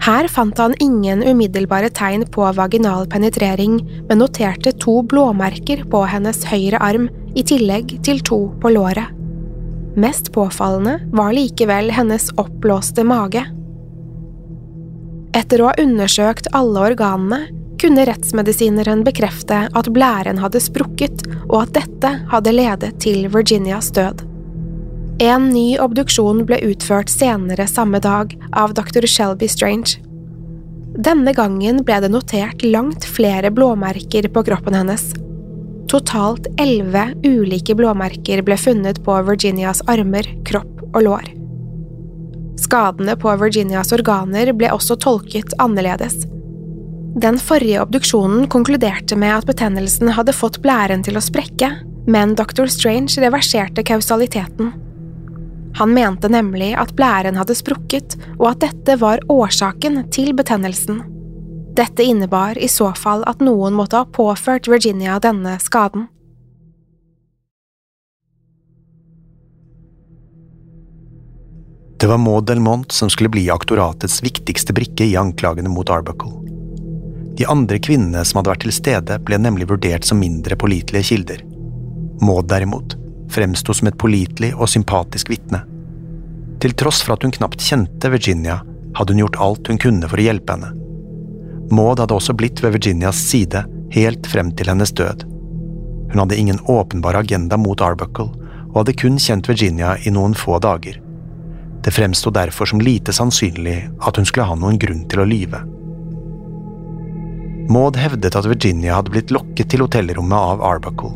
Her 0.07 0.27
fant 0.31 0.59
han 0.59 0.75
ingen 0.83 1.23
umiddelbare 1.27 1.93
tegn 1.95 2.25
på 2.33 2.49
vaginal 2.57 3.07
penetrering, 3.11 3.79
men 4.09 4.23
noterte 4.23 4.73
to 4.83 5.01
blåmerker 5.07 5.85
på 5.93 6.03
hennes 6.11 6.43
høyre 6.49 6.81
arm 6.83 7.07
i 7.37 7.45
tillegg 7.47 7.99
til 8.07 8.23
to 8.27 8.41
på 8.63 8.73
låret. 8.75 9.13
Mest 9.97 10.33
påfallende 10.35 10.99
var 11.17 11.37
likevel 11.37 11.93
hennes 11.95 12.33
oppblåste 12.41 13.05
mage. 13.07 13.45
Etter 15.37 15.61
å 15.61 15.69
ha 15.69 15.77
undersøkt 15.81 16.49
alle 16.57 16.87
organene 16.93 17.43
kunne 17.81 18.07
rettsmedisineren 18.09 19.03
bekrefte 19.05 19.67
at 19.77 19.91
blæren 19.93 20.41
hadde 20.41 20.63
sprukket, 20.65 21.27
og 21.51 21.67
at 21.67 21.75
dette 21.77 22.13
hadde 22.33 22.55
ledet 22.55 22.95
til 23.05 23.27
Virginias 23.33 23.91
død. 23.93 24.25
En 25.21 25.51
ny 25.53 25.77
obduksjon 25.81 26.43
ble 26.49 26.59
utført 26.71 27.13
senere 27.13 27.69
samme 27.69 28.01
dag 28.05 28.33
av 28.57 28.75
dr. 28.77 29.05
Shelby 29.09 29.49
Strange. 29.49 30.01
Denne 30.97 31.33
gangen 31.37 31.83
ble 31.85 32.01
det 32.01 32.13
notert 32.13 32.65
langt 32.65 33.05
flere 33.05 33.53
blåmerker 33.53 34.29
på 34.33 34.45
kroppen 34.49 34.77
hennes. 34.77 35.11
Totalt 35.93 36.49
elleve 36.61 37.11
ulike 37.25 37.77
blåmerker 37.77 38.41
ble 38.45 38.57
funnet 38.61 39.03
på 39.05 39.21
Virginias 39.29 39.85
armer, 39.93 40.29
kropp 40.49 40.81
og 40.95 41.03
lår. 41.05 41.29
Skadene 42.61 43.17
på 43.21 43.33
Virginias 43.37 43.93
organer 43.93 44.53
ble 44.57 44.71
også 44.73 44.97
tolket 45.01 45.55
annerledes. 45.63 46.25
Den 47.17 47.39
forrige 47.41 47.81
obduksjonen 47.81 48.49
konkluderte 48.53 49.17
med 49.17 49.39
at 49.39 49.47
betennelsen 49.49 50.13
hadde 50.17 50.35
fått 50.37 50.61
blæren 50.65 51.05
til 51.05 51.17
å 51.17 51.25
sprekke, 51.25 51.71
men 52.07 52.35
dr. 52.37 52.67
Strange 52.69 53.21
reverserte 53.23 53.85
kausaliteten. 53.87 54.75
Han 55.77 55.93
mente 55.93 56.29
nemlig 56.33 56.73
at 56.81 56.95
blæren 56.97 57.37
hadde 57.37 57.57
sprukket, 57.57 58.17
og 58.39 58.51
at 58.55 58.63
dette 58.65 58.97
var 59.01 59.25
årsaken 59.33 60.07
til 60.13 60.33
betennelsen. 60.37 61.03
Dette 61.77 62.05
innebar 62.05 62.57
i 62.57 62.69
så 62.73 62.95
fall 62.97 63.25
at 63.29 63.43
noen 63.45 63.77
måtte 63.77 64.01
ha 64.01 64.09
påført 64.09 64.69
Virginia 64.69 65.19
denne 65.21 65.59
skaden. 65.61 66.07
Det 71.99 72.07
var 72.07 72.19
Maud 72.19 72.47
Delmont 72.47 72.93
som 72.93 73.11
skulle 73.11 73.29
bli 73.33 73.51
aktoratets 73.51 74.23
viktigste 74.23 74.73
brikke 74.73 75.05
i 75.05 75.17
anklagene 75.17 75.69
mot 75.69 75.91
Arbuckle. 75.91 76.33
De 77.37 77.47
andre 77.47 77.79
kvinnene 77.79 78.25
som 78.25 78.39
hadde 78.39 78.53
vært 78.53 78.65
til 78.67 78.75
stede, 78.77 79.17
ble 79.25 79.39
nemlig 79.41 79.69
vurdert 79.71 80.05
som 80.05 80.21
mindre 80.21 80.59
pålitelige 80.61 81.09
kilder. 81.11 81.41
Maud, 82.21 82.49
derimot, 82.53 82.99
fremsto 83.33 83.73
som 83.77 83.89
et 83.89 83.97
pålitelig 83.97 84.53
og 84.55 84.69
sympatisk 84.69 85.33
vitne. 85.33 85.63
Til 86.61 86.77
tross 86.77 87.01
for 87.05 87.17
at 87.17 87.25
hun 87.25 87.33
knapt 87.33 87.65
kjente 87.65 88.13
Virginia, 88.13 88.59
hadde 88.97 89.17
hun 89.17 89.25
gjort 89.25 89.41
alt 89.47 89.73
hun 89.73 89.81
kunne 89.81 90.09
for 90.09 90.21
å 90.21 90.29
hjelpe 90.29 90.53
henne. 90.53 90.75
Maud 91.73 92.05
hadde 92.05 92.17
også 92.17 92.37
blitt 92.37 92.61
ved 92.65 92.77
Virginias 92.77 93.25
side 93.25 93.65
helt 93.97 94.29
frem 94.29 94.53
til 94.53 94.69
hennes 94.69 94.93
død. 94.93 95.25
Hun 96.13 96.23
hadde 96.27 96.37
ingen 96.37 96.61
åpenbar 96.69 97.17
agenda 97.25 97.57
mot 97.57 97.81
Arbuckle, 97.81 98.29
og 98.69 98.83
hadde 98.83 98.99
kun 99.01 99.17
kjent 99.21 99.49
Virginia 99.49 99.97
i 100.05 100.13
noen 100.13 100.37
få 100.37 100.61
dager. 100.61 101.01
Det 101.87 101.93
fremsto 101.95 102.33
derfor 102.35 102.67
som 102.67 102.81
lite 102.83 103.13
sannsynlig 103.15 103.77
at 104.03 104.17
hun 104.19 104.27
skulle 104.27 104.49
ha 104.49 104.57
noen 104.59 104.79
grunn 104.83 105.05
til 105.07 105.21
å 105.23 105.27
lyve. 105.31 105.61
Maud 107.71 107.99
hevdet 107.99 108.35
at 108.35 108.49
Virginia 108.51 108.97
hadde 108.97 109.13
blitt 109.15 109.31
lokket 109.31 109.71
til 109.71 109.85
hotellrommet 109.85 110.35
av 110.35 110.65
Arbuckle. 110.67 111.13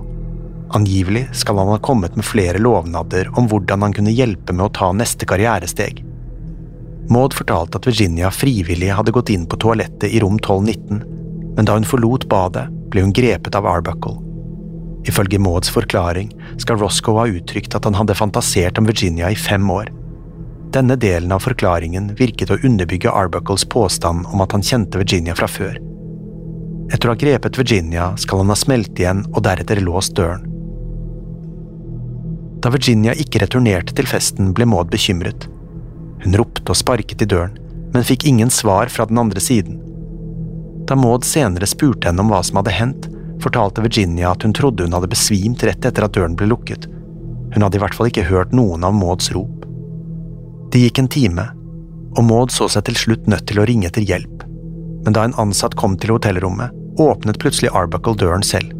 Angivelig 0.79 1.25
skal 1.35 1.59
han 1.59 1.73
ha 1.75 1.81
kommet 1.83 2.15
med 2.15 2.27
flere 2.27 2.63
lovnader 2.63 3.27
om 3.35 3.51
hvordan 3.51 3.83
han 3.83 3.99
kunne 3.99 4.15
hjelpe 4.15 4.55
med 4.55 4.69
å 4.69 4.73
ta 4.79 4.93
neste 4.95 5.27
karrieresteg. 5.27 6.05
Maud 7.11 7.35
fortalte 7.35 7.83
at 7.83 7.91
Virginia 7.91 8.31
frivillig 8.31 8.95
hadde 8.95 9.19
gått 9.19 9.35
inn 9.35 9.51
på 9.51 9.59
toalettet 9.59 10.07
i 10.07 10.23
rom 10.23 10.39
1219, 10.39 11.03
men 11.57 11.67
da 11.67 11.75
hun 11.75 11.91
forlot 11.97 12.31
badet, 12.31 12.69
ble 12.95 13.09
hun 13.09 13.15
grepet 13.15 13.59
av 13.59 13.67
Arbuckle. 13.67 14.21
Ifølge 15.11 15.43
Mauds 15.43 15.75
forklaring 15.75 16.31
skal 16.63 16.79
Roscoe 16.79 17.25
ha 17.25 17.27
uttrykt 17.27 17.75
at 17.75 17.91
han 17.91 17.99
hadde 17.99 18.15
fantasert 18.15 18.79
om 18.79 18.87
Virginia 18.87 19.35
i 19.35 19.39
fem 19.51 19.67
år. 19.67 19.91
Denne 20.71 20.95
delen 20.97 21.33
av 21.35 21.43
forklaringen 21.43 22.13
virket 22.15 22.53
å 22.55 22.59
underbygge 22.63 23.11
Arbuckles 23.11 23.65
påstand 23.67 24.29
om 24.31 24.43
at 24.45 24.53
han 24.55 24.63
kjente 24.63 25.01
Virginia 25.01 25.35
fra 25.35 25.49
før. 25.51 25.81
Etter 26.91 27.09
å 27.09 27.15
ha 27.15 27.19
grepet 27.19 27.59
Virginia 27.59 28.13
skal 28.19 28.45
han 28.45 28.53
ha 28.53 28.59
smelt 28.59 28.99
igjen 28.99 29.25
og 29.33 29.43
deretter 29.47 29.83
låst 29.83 30.15
døren. 30.19 30.47
Da 32.63 32.71
Virginia 32.71 33.17
ikke 33.19 33.41
returnerte 33.43 33.97
til 33.97 34.07
festen, 34.07 34.53
ble 34.55 34.67
Maud 34.69 34.91
bekymret. 34.93 35.49
Hun 36.23 36.37
ropte 36.39 36.71
og 36.71 36.79
sparket 36.79 37.25
i 37.25 37.31
døren, 37.31 37.57
men 37.91 38.07
fikk 38.07 38.29
ingen 38.29 38.53
svar 38.53 38.93
fra 38.95 39.09
den 39.11 39.19
andre 39.19 39.43
siden. 39.43 39.81
Da 40.87 40.95
Maud 40.99 41.27
senere 41.27 41.67
spurte 41.71 42.11
henne 42.11 42.23
om 42.23 42.31
hva 42.31 42.45
som 42.47 42.61
hadde 42.61 42.77
hendt, 42.77 43.09
fortalte 43.43 43.83
Virginia 43.83 44.31
at 44.35 44.45
hun 44.47 44.55
trodde 44.55 44.87
hun 44.87 44.95
hadde 44.95 45.11
besvimt 45.11 45.65
rett 45.67 45.87
etter 45.89 46.07
at 46.07 46.15
døren 46.15 46.37
ble 46.39 46.51
lukket. 46.51 46.87
Hun 47.55 47.65
hadde 47.65 47.81
i 47.81 47.83
hvert 47.83 47.97
fall 47.97 48.11
ikke 48.11 48.29
hørt 48.29 48.55
noen 48.55 48.85
av 48.87 48.95
Mauds 48.95 49.33
rop. 49.35 49.60
Det 50.71 50.79
gikk 50.79 51.01
en 51.03 51.09
time, 51.11 51.45
og 52.15 52.27
Maud 52.29 52.53
så 52.55 52.69
seg 52.71 52.85
til 52.87 52.99
slutt 52.99 53.25
nødt 53.31 53.49
til 53.51 53.59
å 53.59 53.65
ringe 53.67 53.89
etter 53.89 54.05
hjelp, 54.07 54.45
men 55.03 55.17
da 55.17 55.25
en 55.27 55.35
ansatt 55.43 55.75
kom 55.79 55.97
til 55.99 56.13
hotellrommet, 56.15 56.71
åpnet 57.01 57.41
plutselig 57.43 57.73
Arbuckle 57.75 58.15
døren 58.21 58.45
selv. 58.47 58.71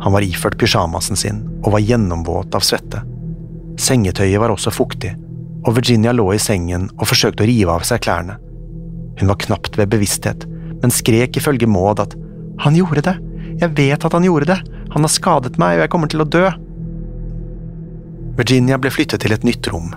Han 0.00 0.14
var 0.14 0.24
iført 0.24 0.56
pysjamasen 0.60 1.18
sin 1.20 1.42
og 1.62 1.74
var 1.74 1.84
gjennomvåt 1.84 2.56
av 2.56 2.64
svette. 2.64 3.02
Sengetøyet 3.80 4.40
var 4.40 4.54
også 4.54 4.72
fuktig, 4.72 5.12
og 5.66 5.76
Virginia 5.76 6.14
lå 6.16 6.30
i 6.32 6.40
sengen 6.40 6.88
og 6.96 7.10
forsøkte 7.10 7.44
å 7.44 7.50
rive 7.50 7.76
av 7.76 7.84
seg 7.84 8.00
klærne. 8.06 8.38
Hun 9.20 9.28
var 9.28 9.40
knapt 9.44 9.76
ved 9.76 9.92
bevissthet, 9.92 10.48
men 10.80 10.92
skrek 10.92 11.36
ifølge 11.36 11.68
Maud 11.68 12.00
at 12.00 12.16
han 12.64 12.76
gjorde 12.78 13.04
det, 13.04 13.16
jeg 13.60 13.76
vet 13.76 14.04
at 14.04 14.16
han 14.16 14.24
gjorde 14.24 14.48
det, 14.48 14.58
han 14.96 15.04
har 15.04 15.12
skadet 15.12 15.60
meg 15.60 15.76
og 15.76 15.84
jeg 15.84 15.92
kommer 15.92 16.12
til 16.12 16.24
å 16.24 16.28
dø. 16.38 16.46
Virginia 18.40 18.80
ble 18.80 18.92
flyttet 18.92 19.20
til 19.24 19.36
et 19.36 19.44
nytt 19.44 19.68
rom, 19.72 19.92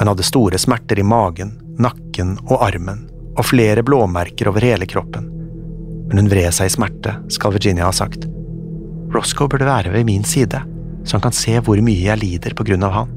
men 0.00 0.08
hadde 0.08 0.24
store 0.24 0.58
smerter 0.58 0.98
i 0.98 1.02
magen, 1.04 1.50
nakken 1.76 2.38
og 2.46 2.62
armen, 2.64 3.02
og 3.36 3.44
flere 3.44 3.82
blåmerker 3.84 4.48
over 4.48 4.64
hele 4.64 4.86
kroppen. 4.88 5.26
Men 6.08 6.22
hun 6.22 6.30
vred 6.32 6.54
seg 6.56 6.70
i 6.70 6.72
smerte, 6.72 7.12
skal 7.28 7.52
Virginia 7.52 7.84
ha 7.84 7.92
sagt. 7.92 8.24
Roscoe 9.12 9.50
burde 9.52 9.68
være 9.68 9.92
ved 9.92 10.08
min 10.08 10.24
side, 10.24 10.62
så 11.04 11.18
han 11.18 11.26
kan 11.26 11.36
se 11.36 11.52
hvor 11.60 11.76
mye 11.84 12.00
jeg 12.06 12.16
lider 12.16 12.56
på 12.56 12.64
grunn 12.70 12.86
av 12.88 12.96
han. 12.96 13.12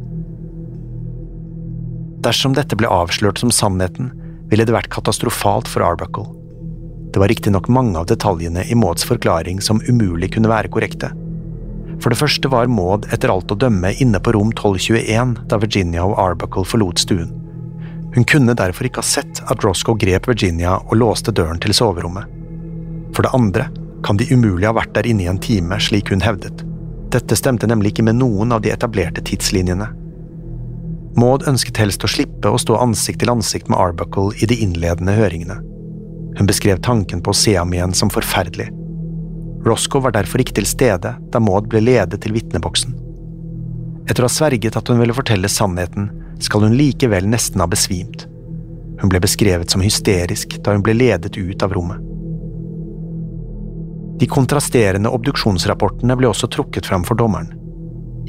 Dersom 2.27 2.51
dette 2.59 2.75
ble 2.75 2.91
avslørt 2.91 3.39
som 3.39 3.51
sannheten, 3.55 4.11
ville 4.51 4.67
det 4.67 4.75
vært 4.75 4.91
katastrofalt 4.91 5.71
for 5.71 5.87
Arbuckle. 5.87 6.27
Det 7.15 7.23
var 7.23 7.31
riktignok 7.31 7.71
mange 7.71 7.95
av 7.95 8.11
detaljene 8.11 8.67
i 8.67 8.75
Mauds 8.75 9.07
forklaring 9.07 9.63
som 9.63 9.79
umulig 9.87 10.33
kunne 10.35 10.51
være 10.51 10.67
korrekte, 10.73 11.13
for 12.03 12.11
det 12.11 12.19
første 12.19 12.49
var 12.51 12.67
Maud 12.67 13.05
etter 13.15 13.31
alt 13.31 13.51
å 13.53 13.55
dømme 13.55 13.93
inne 14.03 14.19
på 14.19 14.33
rom 14.35 14.49
1221 14.51 15.37
da 15.47 15.59
Virginia 15.61 16.03
og 16.03 16.17
Arbuckle 16.19 16.65
forlot 16.67 16.99
stuen. 16.99 17.31
Hun 18.13 18.27
kunne 18.27 18.55
derfor 18.59 18.89
ikke 18.89 18.99
ha 18.99 19.07
sett 19.07 19.39
at 19.47 19.63
Roscoe 19.63 19.97
grep 19.97 20.27
Virginia 20.27 20.75
og 20.81 20.97
låste 20.99 21.31
døren 21.31 21.61
til 21.63 21.73
soverommet. 21.73 22.27
For 23.15 23.23
det 23.23 23.31
andre 23.33 23.69
kan 24.03 24.19
de 24.19 24.27
umulig 24.33 24.67
ha 24.67 24.75
vært 24.75 24.91
der 24.97 25.07
inne 25.07 25.23
i 25.23 25.31
en 25.31 25.39
time, 25.39 25.79
slik 25.79 26.11
hun 26.11 26.25
hevdet. 26.25 26.65
Dette 27.15 27.39
stemte 27.39 27.69
nemlig 27.71 27.93
ikke 27.93 28.05
med 28.09 28.19
noen 28.19 28.51
av 28.51 28.65
de 28.65 28.73
etablerte 28.73 29.23
tidslinjene. 29.23 29.87
Maud 31.15 31.47
ønsket 31.47 31.79
helst 31.79 32.03
å 32.03 32.11
slippe 32.11 32.51
å 32.51 32.59
stå 32.59 32.81
ansikt 32.83 33.23
til 33.23 33.31
ansikt 33.31 33.71
med 33.71 33.79
Arbuckle 33.79 34.33
i 34.43 34.49
de 34.49 34.59
innledende 34.65 35.15
høringene. 35.15 35.61
Hun 36.35 36.49
beskrev 36.49 36.83
tanken 36.83 37.23
på 37.23 37.31
å 37.31 37.37
se 37.37 37.55
ham 37.55 37.71
igjen 37.73 37.93
som 37.95 38.11
forferdelig 38.11 38.73
Roscoe 39.65 40.03
var 40.03 40.11
derfor 40.11 40.43
ikke 40.43 40.57
til 40.59 40.67
stede 40.67 41.13
da 41.31 41.39
Maud 41.39 41.69
ble 41.71 41.79
ledet 41.83 42.19
til 42.23 42.35
vitneboksen. 42.35 42.95
Etter 44.09 44.25
å 44.25 44.27
ha 44.27 44.35
sverget 44.35 44.75
at 44.75 44.89
hun 44.91 44.99
ville 44.99 45.15
fortelle 45.15 45.49
sannheten, 45.49 46.09
skal 46.43 46.65
hun 46.65 46.75
likevel 46.75 47.27
nesten 47.31 47.63
ha 47.63 47.67
besvimt. 47.71 48.25
Hun 48.99 49.11
ble 49.11 49.21
beskrevet 49.23 49.71
som 49.71 49.83
hysterisk 49.83 50.57
da 50.63 50.75
hun 50.75 50.83
ble 50.83 50.97
ledet 50.97 51.37
ut 51.39 51.63
av 51.63 51.75
rommet. 51.75 52.01
De 54.19 54.27
kontrasterende 54.29 55.11
obduksjonsrapportene 55.11 56.15
ble 56.19 56.29
også 56.29 56.47
trukket 56.51 56.87
fram 56.87 57.07
for 57.07 57.19
dommeren. 57.19 57.49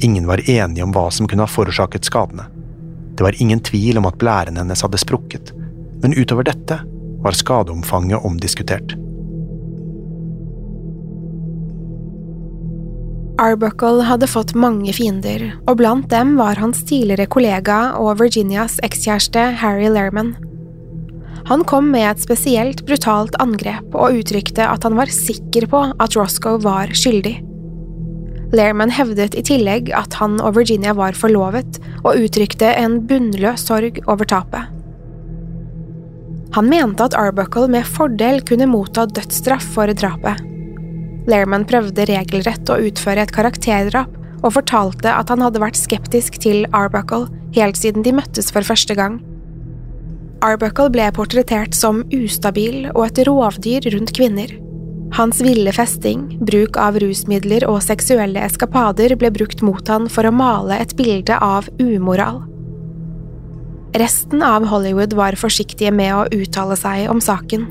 Ingen 0.03 0.27
var 0.27 0.43
enige 0.49 0.83
om 0.83 0.95
hva 0.95 1.09
som 1.11 1.27
kunne 1.27 1.45
ha 1.45 1.51
forårsaket 1.51 2.07
skadene. 2.07 2.47
Det 3.15 3.23
var 3.23 3.37
ingen 3.39 3.61
tvil 3.63 3.99
om 3.99 4.07
at 4.09 4.17
blæren 4.19 4.57
hennes 4.59 4.81
hadde 4.83 4.99
sprukket, 4.99 5.53
men 6.03 6.15
utover 6.15 6.47
dette 6.47 6.81
var 7.23 7.37
skadeomfanget 7.37 8.27
omdiskutert. 8.27 8.95
Arbuckle 13.35 14.05
hadde 14.07 14.29
fått 14.31 14.53
mange 14.55 14.93
fiender, 14.95 15.49
og 15.67 15.81
blant 15.81 16.07
dem 16.11 16.37
var 16.39 16.55
hans 16.61 16.79
tidligere 16.87 17.27
kollega 17.27 17.79
og 17.99 18.21
Virginias 18.21 18.77
ekskjæreste 18.85 19.41
Harry 19.59 19.89
Lerman. 19.91 20.37
Han 21.49 21.65
kom 21.67 21.91
med 21.91 22.07
et 22.07 22.23
spesielt 22.23 22.85
brutalt 22.87 23.35
angrep 23.43 23.91
og 23.91 24.21
uttrykte 24.21 24.63
at 24.63 24.87
han 24.87 24.95
var 24.97 25.11
sikker 25.11 25.67
på 25.69 25.83
at 25.91 26.15
Roscoe 26.15 26.63
var 26.63 26.95
skyldig. 26.95 27.35
Lerman 28.55 28.93
hevdet 28.95 29.35
i 29.35 29.43
tillegg 29.43 29.91
at 29.91 30.15
han 30.21 30.39
og 30.39 30.55
Virginia 30.55 30.95
var 30.95 31.17
forlovet, 31.19 31.81
og 32.05 32.15
uttrykte 32.15 32.71
en 32.79 33.01
bunnløs 33.09 33.67
sorg 33.67 33.99
over 34.07 34.31
tapet. 34.31 34.71
Han 36.55 36.71
mente 36.71 37.03
at 37.03 37.19
Arbuckle 37.19 37.67
med 37.67 37.83
fordel 37.83 38.39
kunne 38.47 38.71
motta 38.71 39.09
dødsstraff 39.11 39.73
for 39.75 39.91
drapet. 39.91 40.54
Lehrman 41.29 41.65
prøvde 41.67 42.05
regelrett 42.09 42.69
å 42.69 42.79
utføre 42.85 43.25
et 43.25 43.33
karakterdrap, 43.33 44.11
og 44.45 44.53
fortalte 44.59 45.09
at 45.09 45.31
han 45.31 45.41
hadde 45.41 45.61
vært 45.63 45.79
skeptisk 45.79 46.37
til 46.43 46.67
Arbuckle 46.75 47.31
helt 47.55 47.79
siden 47.79 48.05
de 48.05 48.13
møttes 48.13 48.51
for 48.53 48.67
første 48.67 48.93
gang. 48.97 49.17
Arbuckle 50.45 50.91
ble 50.93 51.07
portrettert 51.15 51.73
som 51.73 52.03
ustabil 52.13 52.91
og 52.91 53.07
et 53.07 53.23
rovdyr 53.25 53.87
rundt 53.95 54.13
kvinner. 54.13 54.51
Hans 55.15 55.39
ville 55.41 55.71
festing, 55.73 56.25
bruk 56.43 56.77
av 56.81 56.97
rusmidler 56.99 57.63
og 57.69 57.79
seksuelle 57.85 58.41
eskapader 58.43 59.15
ble 59.17 59.31
brukt 59.33 59.63
mot 59.65 59.87
han 59.89 60.09
for 60.11 60.27
å 60.27 60.33
male 60.35 60.77
et 60.81 60.93
bilde 60.99 61.37
av 61.39 61.69
umoral. 61.79 62.43
Resten 63.95 64.43
av 64.43 64.65
Hollywood 64.67 65.15
var 65.15 65.37
forsiktige 65.39 65.93
med 65.95 66.11
å 66.11 66.25
uttale 66.35 66.75
seg 66.75 67.07
om 67.09 67.21
saken. 67.23 67.69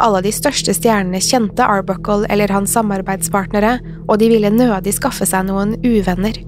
Alle 0.00 0.22
de 0.24 0.32
største 0.32 0.72
stjernene 0.76 1.20
kjente 1.20 1.66
Arbuckle 1.66 2.28
eller 2.32 2.52
hans 2.54 2.72
samarbeidspartnere, 2.76 3.76
og 4.08 4.18
de 4.22 4.30
ville 4.32 4.52
nødig 4.52 4.94
skaffe 4.96 5.28
seg 5.28 5.46
noen 5.50 5.76
uvenner. 5.84 6.40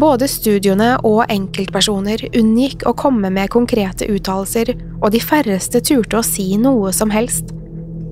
Både 0.00 0.28
studioene 0.30 0.92
og 1.06 1.24
enkeltpersoner 1.32 2.22
unngikk 2.38 2.84
å 2.86 2.94
komme 2.98 3.30
med 3.34 3.50
konkrete 3.50 4.06
uttalelser, 4.10 4.74
og 5.00 5.10
de 5.14 5.22
færreste 5.22 5.82
turte 5.82 6.20
å 6.20 6.26
si 6.26 6.52
noe 6.60 6.92
som 6.94 7.10
helst. 7.10 7.50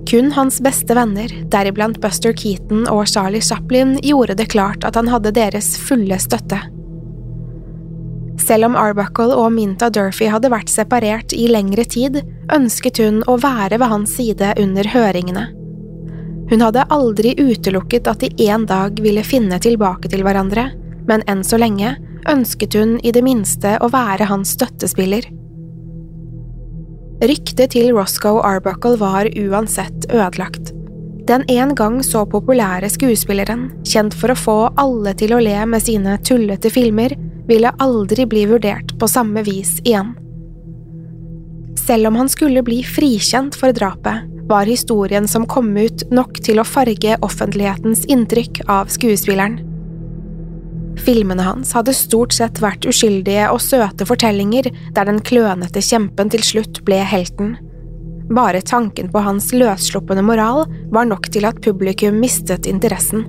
Kun 0.09 0.33
hans 0.33 0.59
beste 0.64 0.94
venner, 0.97 1.31
deriblant 1.53 2.01
Buster 2.01 2.33
Keaton 2.33 2.87
og 2.88 3.07
Charlie 3.11 3.44
Chaplin, 3.44 3.99
gjorde 4.03 4.38
det 4.40 4.49
klart 4.55 4.87
at 4.88 4.97
han 4.97 5.11
hadde 5.12 5.35
deres 5.37 5.75
fulle 5.79 6.16
støtte. 6.23 6.62
Selv 8.38 8.70
om 8.70 8.77
Arbuckle 8.79 9.35
og 9.35 9.51
Minta 9.53 9.88
Durfee 9.90 10.31
hadde 10.31 10.51
vært 10.53 10.70
separert 10.72 11.35
i 11.35 11.48
lengre 11.51 11.85
tid, 11.85 12.20
ønsket 12.55 13.01
hun 13.03 13.22
å 13.29 13.37
være 13.42 13.81
ved 13.81 13.90
hans 13.90 14.14
side 14.18 14.55
under 14.62 14.88
høringene. 14.94 15.48
Hun 16.48 16.64
hadde 16.64 16.87
aldri 16.94 17.35
utelukket 17.37 18.09
at 18.09 18.22
de 18.24 18.48
en 18.48 18.64
dag 18.68 19.01
ville 19.05 19.24
finne 19.27 19.59
tilbake 19.61 20.09
til 20.09 20.24
hverandre, 20.24 20.70
men 21.09 21.24
enn 21.29 21.42
så 21.44 21.59
lenge 21.61 21.96
ønsket 22.29 22.77
hun 22.79 22.96
i 23.05 23.12
det 23.12 23.24
minste 23.24 23.77
å 23.85 23.90
være 23.92 24.29
hans 24.31 24.55
støttespiller. 24.57 25.29
Ryktet 27.18 27.74
til 27.74 27.90
Roscoe 27.96 28.40
Arbuckle 28.46 28.98
var 29.01 29.29
uansett 29.35 30.07
ødelagt. 30.12 30.72
Den 31.29 31.42
en 31.51 31.74
gang 31.77 31.98
så 32.07 32.22
populære 32.24 32.88
skuespilleren, 32.88 33.66
kjent 33.85 34.14
for 34.16 34.33
å 34.33 34.38
få 34.38 34.59
alle 34.81 35.12
til 35.18 35.35
å 35.37 35.40
le 35.42 35.57
med 35.68 35.85
sine 35.85 36.14
tullete 36.24 36.70
filmer, 36.72 37.12
ville 37.49 37.73
aldri 37.83 38.27
bli 38.29 38.47
vurdert 38.51 38.95
på 39.01 39.09
samme 39.09 39.43
vis 39.47 39.79
igjen. 39.85 40.15
Selv 41.89 42.11
om 42.11 42.19
han 42.21 42.29
skulle 42.29 42.63
bli 42.63 42.83
frikjent 42.85 43.57
for 43.57 43.73
drapet, 43.73 44.27
var 44.49 44.69
historien 44.69 45.29
som 45.29 45.47
kom 45.49 45.71
ut 45.77 46.05
nok 46.13 46.41
til 46.45 46.61
å 46.61 46.67
farge 46.69 47.17
offentlighetens 47.25 48.05
inntrykk 48.09 48.63
av 48.69 48.93
skuespilleren. 48.93 49.59
Filmene 50.99 51.45
hans 51.47 51.73
hadde 51.77 51.95
stort 51.95 52.35
sett 52.37 52.61
vært 52.61 52.89
uskyldige 52.89 53.49
og 53.53 53.63
søte 53.63 54.09
fortellinger 54.09 54.71
der 54.97 55.09
den 55.09 55.21
klønete 55.25 55.83
kjempen 55.85 56.33
til 56.33 56.45
slutt 56.45 56.83
ble 56.89 57.01
helten. 57.07 57.57
Bare 58.29 58.61
tanken 58.61 59.09
på 59.13 59.25
hans 59.25 59.53
løssluppende 59.57 60.25
moral 60.27 60.67
var 60.93 61.09
nok 61.09 61.31
til 61.33 61.49
at 61.49 61.63
publikum 61.65 62.19
mistet 62.21 62.69
interessen. 62.69 63.25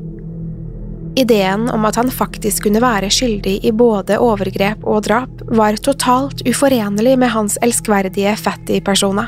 Ideen 1.19 1.67
om 1.69 1.83
at 1.85 1.97
han 1.99 2.11
faktisk 2.13 2.63
kunne 2.63 2.79
være 2.79 3.09
skyldig 3.11 3.57
i 3.67 3.71
både 3.75 4.15
overgrep 4.23 4.85
og 4.87 5.03
drap, 5.09 5.41
var 5.51 5.75
totalt 5.83 6.45
uforenlig 6.47 7.17
med 7.19 7.33
hans 7.33 7.57
elskverdige 7.65 8.37
Fatty-persona. 8.39 9.25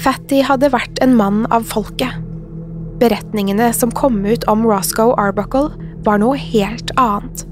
Fatty 0.00 0.42
hadde 0.44 0.68
vært 0.72 1.00
en 1.04 1.16
mann 1.16 1.46
av 1.52 1.64
folket. 1.68 2.12
Beretningene 3.00 3.70
som 3.72 3.92
kom 3.96 4.20
ut 4.26 4.44
om 4.52 4.66
Roscoe 4.68 5.16
Arbuckle, 5.20 5.72
var 6.04 6.20
noe 6.20 6.36
helt 6.40 6.92
annet. 7.00 7.46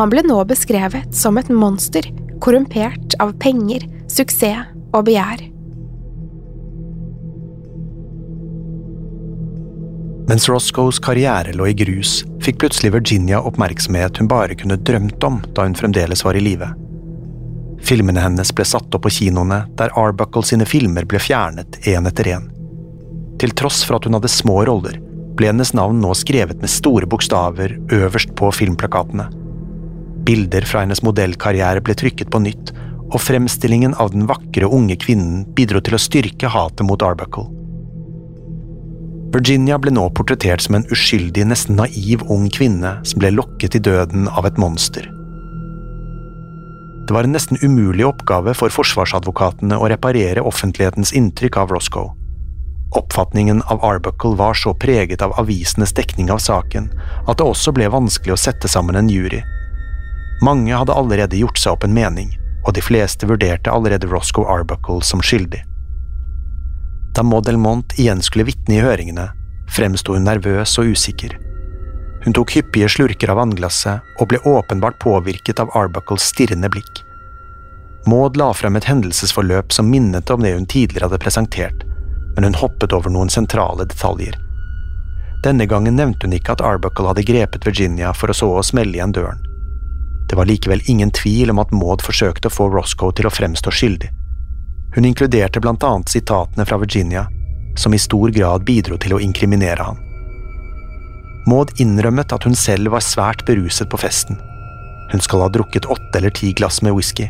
Han 0.00 0.12
ble 0.12 0.24
nå 0.24 0.40
beskrevet 0.48 1.12
som 1.16 1.36
et 1.40 1.48
monster, 1.52 2.04
korrumpert 2.44 3.16
av 3.20 3.34
penger, 3.44 3.84
suksess 4.08 4.68
og 4.96 5.04
begjær. 5.08 5.44
Mens 10.28 10.48
Roscoes 10.48 10.98
karriere 11.00 11.54
lå 11.56 11.70
i 11.70 11.72
grus, 11.72 12.18
fikk 12.44 12.58
plutselig 12.60 12.92
Virginia 12.92 13.40
oppmerksomhet 13.48 14.18
hun 14.20 14.28
bare 14.28 14.58
kunne 14.60 14.76
drømt 14.76 15.24
om 15.24 15.40
da 15.56 15.64
hun 15.64 15.76
fremdeles 15.78 16.20
var 16.24 16.36
i 16.36 16.42
live. 16.44 16.68
Filmene 17.80 18.20
hennes 18.20 18.52
ble 18.52 18.66
satt 18.68 18.92
opp 18.92 19.06
på 19.06 19.14
kinoene, 19.22 19.62
der 19.80 19.94
Arbuckle 19.96 20.44
sine 20.44 20.66
filmer 20.68 21.08
ble 21.08 21.20
fjernet 21.22 21.80
én 21.88 22.10
etter 22.10 22.28
én. 22.34 22.44
Til 23.40 23.56
tross 23.56 23.80
for 23.86 23.96
at 23.96 24.04
hun 24.04 24.18
hadde 24.18 24.28
små 24.28 24.60
roller, 24.68 25.00
ble 25.38 25.48
hennes 25.48 25.72
navn 25.72 26.02
nå 26.02 26.12
skrevet 26.18 26.60
med 26.60 26.76
store 26.76 27.08
bokstaver 27.08 27.78
øverst 27.94 28.36
på 28.36 28.52
filmplakatene. 28.52 29.30
Bilder 30.28 30.66
fra 30.68 30.84
hennes 30.84 31.00
modellkarriere 31.06 31.80
ble 31.80 31.96
trykket 31.96 32.28
på 32.34 32.42
nytt, 32.44 32.74
og 33.08 33.22
fremstillingen 33.24 33.96
av 33.96 34.12
den 34.12 34.28
vakre 34.28 34.68
unge 34.68 34.98
kvinnen 35.00 35.46
bidro 35.56 35.80
til 35.80 35.96
å 35.96 36.02
styrke 36.02 36.52
hatet 36.52 36.84
mot 36.84 37.00
Arbuckle. 37.00 37.48
Virginia 39.28 39.76
ble 39.76 39.92
nå 39.92 40.06
portrettert 40.16 40.64
som 40.64 40.78
en 40.78 40.86
uskyldig, 40.88 41.44
nesten 41.50 41.76
naiv 41.76 42.22
ung 42.32 42.46
kvinne 42.48 42.94
som 43.04 43.20
ble 43.20 43.34
lokket 43.36 43.76
i 43.76 43.82
døden 43.84 44.24
av 44.32 44.48
et 44.48 44.56
monster. 44.56 45.04
Det 47.04 47.12
var 47.12 47.28
en 47.28 47.36
nesten 47.36 47.60
umulig 47.60 48.06
oppgave 48.08 48.54
for 48.56 48.72
forsvarsadvokatene 48.72 49.76
å 49.76 49.90
reparere 49.92 50.44
offentlighetens 50.48 51.12
inntrykk 51.16 51.60
av 51.60 51.76
Roscoe. 51.76 52.14
Oppfatningen 52.96 53.60
av 53.68 53.84
Arbuckle 53.84 54.36
var 54.40 54.56
så 54.56 54.72
preget 54.72 55.20
av 55.24 55.36
avisenes 55.40 55.92
dekning 55.92 56.32
av 56.32 56.40
saken 56.40 56.88
at 57.28 57.36
det 57.36 57.44
også 57.44 57.76
ble 57.76 57.92
vanskelig 57.92 58.32
å 58.32 58.40
sette 58.40 58.68
sammen 58.68 58.96
en 58.96 59.12
jury. 59.12 59.42
Mange 60.40 60.72
hadde 60.72 60.96
allerede 60.96 61.36
gjort 61.36 61.60
seg 61.60 61.76
opp 61.76 61.84
en 61.84 61.96
mening, 61.96 62.32
og 62.64 62.76
de 62.76 62.84
fleste 62.84 63.28
vurderte 63.28 63.72
allerede 63.72 64.08
Roscoe 64.08 64.48
Arbuckle 64.48 65.04
som 65.04 65.20
skyldig. 65.20 65.67
Da 67.18 67.22
Maud 67.26 67.46
Delmont 67.46 67.98
igjen 67.98 68.20
skulle 68.22 68.44
vitne 68.46 68.76
i 68.76 68.82
høringene, 68.84 69.24
fremsto 69.74 70.14
hun 70.14 70.22
nervøs 70.22 70.76
og 70.78 70.92
usikker. 70.94 71.32
Hun 72.22 72.36
tok 72.36 72.52
hyppige 72.54 72.86
slurker 72.94 73.32
av 73.32 73.40
vannglasset 73.40 74.20
og 74.22 74.28
ble 74.30 74.38
åpenbart 74.46 75.00
påvirket 75.02 75.58
av 75.58 75.72
Arbuckles 75.74 76.28
stirrende 76.30 76.70
blikk. 76.70 77.00
Maud 78.06 78.38
la 78.38 78.52
frem 78.54 78.78
et 78.78 78.86
hendelsesforløp 78.86 79.74
som 79.74 79.90
minnet 79.90 80.30
om 80.30 80.46
det 80.46 80.52
hun 80.54 80.68
tidligere 80.70 81.08
hadde 81.08 81.18
presentert, 81.24 81.82
men 82.36 82.46
hun 82.46 82.60
hoppet 82.60 82.94
over 82.94 83.10
noen 83.10 83.34
sentrale 83.34 83.88
detaljer. 83.90 84.38
Denne 85.42 85.66
gangen 85.66 85.98
nevnte 85.98 86.30
hun 86.30 86.38
ikke 86.38 86.54
at 86.54 86.62
Arbuckle 86.62 87.10
hadde 87.10 87.26
grepet 87.26 87.66
Virginia 87.66 88.14
for 88.14 88.30
å 88.30 88.38
så 88.44 88.52
å 88.60 88.62
smelle 88.62 88.94
igjen 88.94 89.16
døren. 89.18 89.42
Det 90.30 90.38
var 90.38 90.46
likevel 90.46 90.86
ingen 90.86 91.10
tvil 91.10 91.50
om 91.50 91.58
at 91.66 91.74
Maud 91.74 92.06
forsøkte 92.06 92.46
å 92.46 92.58
få 92.60 92.70
Roscoe 92.70 93.10
til 93.18 93.26
å 93.26 93.34
fremstå 93.34 93.74
skyldig. 93.74 94.14
Hun 94.94 95.04
inkluderte 95.04 95.60
blant 95.60 95.84
annet 95.84 96.08
sitatene 96.08 96.66
fra 96.66 96.78
Virginia, 96.78 97.26
som 97.76 97.94
i 97.94 97.98
stor 97.98 98.30
grad 98.34 98.64
bidro 98.64 98.98
til 98.98 99.14
å 99.14 99.20
inkriminere 99.22 99.82
han. 99.90 99.98
Maud 101.48 101.72
innrømmet 101.80 102.32
at 102.32 102.44
hun 102.44 102.56
selv 102.56 102.92
var 102.92 103.04
svært 103.04 103.44
beruset 103.48 103.88
på 103.88 104.00
festen. 104.00 104.36
Hun 105.12 105.22
skal 105.24 105.44
ha 105.44 105.50
drukket 105.52 105.88
åtte 105.88 106.18
eller 106.18 106.34
ti 106.34 106.52
glass 106.52 106.82
med 106.82 106.96
whisky, 106.96 107.28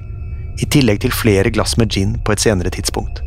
i 0.58 0.66
tillegg 0.66 1.04
til 1.04 1.14
flere 1.14 1.52
glass 1.54 1.76
med 1.78 1.92
gin 1.94 2.16
på 2.24 2.34
et 2.34 2.42
senere 2.42 2.72
tidspunkt. 2.74 3.20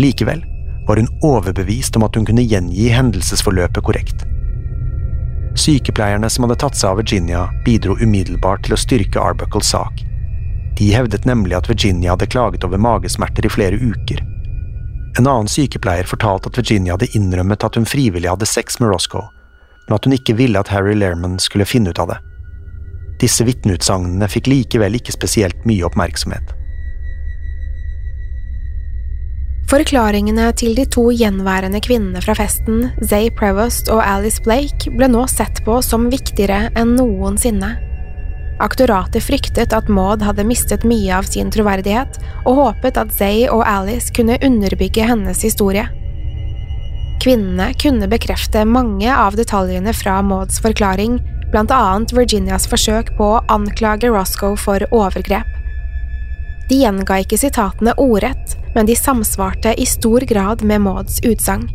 Likevel 0.00 0.44
var 0.86 1.00
hun 1.00 1.10
overbevist 1.24 1.96
om 1.96 2.06
at 2.06 2.16
hun 2.16 2.24
kunne 2.28 2.46
gjengi 2.46 2.88
hendelsesforløpet 2.94 3.84
korrekt. 3.84 4.24
Sykepleierne 5.56 6.28
som 6.30 6.44
hadde 6.44 6.58
tatt 6.60 6.76
seg 6.76 6.92
av 6.92 7.00
Virginia, 7.00 7.46
bidro 7.64 7.96
umiddelbart 8.00 8.66
til 8.66 8.76
å 8.76 8.80
styrke 8.80 9.20
Arbuckles 9.20 9.72
sak. 9.72 10.04
De 10.76 10.92
hevdet 10.92 11.24
nemlig 11.24 11.56
at 11.56 11.70
Virginia 11.70 12.12
hadde 12.12 12.28
klaget 12.28 12.64
over 12.64 12.80
magesmerter 12.80 13.46
i 13.46 13.52
flere 13.52 13.78
uker. 13.80 14.20
En 15.18 15.24
annen 15.24 15.48
sykepleier 15.48 16.04
fortalte 16.04 16.50
at 16.52 16.58
Virginia 16.60 16.92
hadde 16.96 17.08
innrømmet 17.16 17.64
at 17.64 17.78
hun 17.78 17.88
frivillig 17.88 18.28
hadde 18.28 18.48
sex 18.48 18.80
med 18.80 18.92
Roscoe, 18.92 19.24
men 19.86 19.96
at 19.96 20.04
hun 20.04 20.16
ikke 20.16 20.36
ville 20.36 20.60
at 20.60 20.68
Harry 20.68 20.92
Lerman 20.98 21.38
skulle 21.40 21.68
finne 21.68 21.94
ut 21.94 22.02
av 22.02 22.12
det. 22.12 22.20
Disse 23.22 23.46
vitneutsagnene 23.48 24.28
fikk 24.28 24.50
likevel 24.52 24.98
ikke 24.98 25.14
spesielt 25.16 25.64
mye 25.64 25.86
oppmerksomhet. 25.88 26.52
Forklaringene 29.66 30.52
til 30.54 30.76
de 30.78 30.84
to 30.86 31.08
gjenværende 31.10 31.80
kvinnene 31.82 32.20
fra 32.22 32.36
festen, 32.38 32.92
Zay 33.02 33.32
Prevost 33.34 33.88
og 33.90 34.04
Alice 34.04 34.44
Blake, 34.44 34.92
ble 34.94 35.08
nå 35.10 35.24
sett 35.32 35.64
på 35.66 35.80
som 35.82 36.06
viktigere 36.12 36.68
enn 36.78 36.94
noensinne. 37.00 37.72
Aktoratet 38.62 39.22
fryktet 39.22 39.74
at 39.76 39.88
Maud 39.92 40.22
hadde 40.24 40.46
mistet 40.48 40.84
mye 40.88 41.12
av 41.12 41.28
sin 41.28 41.50
troverdighet, 41.52 42.16
og 42.48 42.56
håpet 42.60 42.96
at 42.96 43.12
Zay 43.12 43.44
og 43.52 43.66
Alice 43.68 44.12
kunne 44.16 44.38
underbygge 44.40 45.04
hennes 45.04 45.42
historie. 45.44 45.84
Kvinnene 47.20 47.72
kunne 47.80 48.08
bekrefte 48.08 48.64
mange 48.64 49.10
av 49.12 49.36
detaljene 49.36 49.92
fra 49.96 50.20
Mauds 50.24 50.60
forklaring, 50.64 51.18
blant 51.52 51.72
annet 51.74 52.14
Virginias 52.16 52.68
forsøk 52.70 53.12
på 53.18 53.30
å 53.36 53.42
anklage 53.52 54.08
Roscoe 54.12 54.56
for 54.60 54.82
overgrep. 54.94 55.48
De 56.70 56.80
gjenga 56.80 57.20
ikke 57.22 57.38
sitatene 57.38 57.94
ordrett, 58.02 58.56
men 58.74 58.88
de 58.88 58.96
samsvarte 58.98 59.74
i 59.78 59.86
stor 59.86 60.24
grad 60.26 60.64
med 60.66 60.82
Mauds 60.86 61.20
utsagn. 61.24 61.68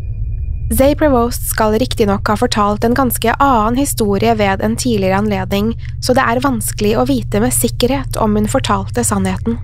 Zay 0.72 0.96
Prevost 0.96 1.50
skal 1.50 1.74
riktignok 1.82 2.30
ha 2.32 2.38
fortalt 2.40 2.86
en 2.88 2.94
ganske 2.96 3.34
annen 3.44 3.76
historie 3.76 4.32
ved 4.40 4.62
en 4.64 4.78
tidligere 4.80 5.18
anledning, 5.20 5.74
så 6.00 6.16
det 6.16 6.24
er 6.24 6.40
vanskelig 6.46 6.94
å 6.96 7.04
vite 7.10 7.42
med 7.44 7.52
sikkerhet 7.52 8.16
om 8.16 8.38
hun 8.40 8.48
fortalte 8.48 9.04
sannheten. 9.04 9.58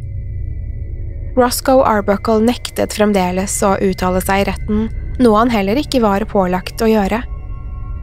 Roscoe 1.37 1.85
Arbuckle 1.87 2.43
nektet 2.43 2.97
fremdeles 2.97 3.55
å 3.63 3.77
uttale 3.87 4.19
seg 4.25 4.43
i 4.43 4.47
retten, 4.49 4.83
noe 5.23 5.39
han 5.39 5.53
heller 5.53 5.79
ikke 5.79 6.03
var 6.03 6.27
pålagt 6.27 6.83
å 6.83 6.91
gjøre. 6.91 7.21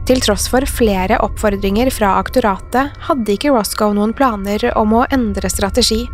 Til 0.09 0.25
tross 0.25 0.49
for 0.49 0.65
flere 0.65 1.21
oppfordringer 1.21 1.93
fra 1.93 2.15
aktoratet 2.17 2.97
hadde 3.05 3.37
ikke 3.37 3.53
Roscoe 3.53 3.93
noen 3.93 4.17
planer 4.17 4.65
om 4.79 4.97
å 4.97 5.05
endre 5.13 5.49
strategi. 5.53 6.07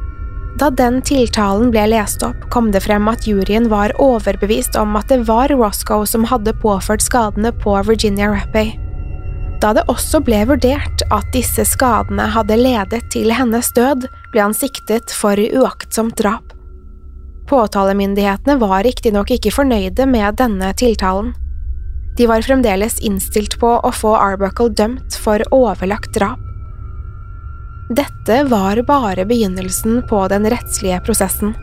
Da 0.60 0.70
den 0.70 1.00
tiltalen 1.02 1.72
ble 1.72 1.86
lest 1.94 2.24
opp, 2.28 2.50
kom 2.52 2.72
det 2.74 2.84
frem 2.84 3.08
at 3.08 3.28
juryen 3.28 3.70
var 3.72 3.94
overbevist 4.02 4.76
om 4.76 4.98
at 5.00 5.08
det 5.10 5.24
var 5.30 5.54
Roscoe 5.54 6.08
som 6.08 6.28
hadde 6.28 6.54
påført 6.60 7.04
skadene 7.06 7.54
på 7.64 7.78
Virginia 7.88 8.30
Rappey. 8.34 8.74
Da 9.62 9.72
det 9.78 9.86
også 9.92 10.20
ble 10.26 10.42
vurdert 10.50 11.04
at 11.14 11.28
disse 11.36 11.64
skadene 11.70 12.26
hadde 12.34 12.58
ledet 12.58 13.04
til 13.14 13.32
hennes 13.34 13.70
død, 13.78 14.08
ble 14.34 14.42
han 14.42 14.58
siktet 14.58 15.14
for 15.14 15.38
uaktsomt 15.38 16.18
drap. 16.20 16.56
Påtalemyndighetene 17.52 18.58
var 18.62 18.84
riktignok 18.88 19.32
ikke 19.36 19.54
fornøyde 19.54 20.08
med 20.10 20.40
denne 20.42 20.72
tiltalen. 20.80 21.34
De 22.18 22.28
var 22.28 22.44
fremdeles 22.44 23.00
innstilt 23.06 23.58
på 23.62 23.78
å 23.80 23.92
få 23.96 24.16
Arbuckle 24.20 24.72
dømt 24.76 25.16
for 25.20 25.44
overlagt 25.56 26.16
drap. 26.18 26.51
Dette 27.92 28.44
var 28.44 28.82
bare 28.82 29.26
begynnelsen 29.26 30.04
på 30.10 30.28
den 30.28 30.50
rettslige 30.50 31.00
prosessen. 31.04 31.54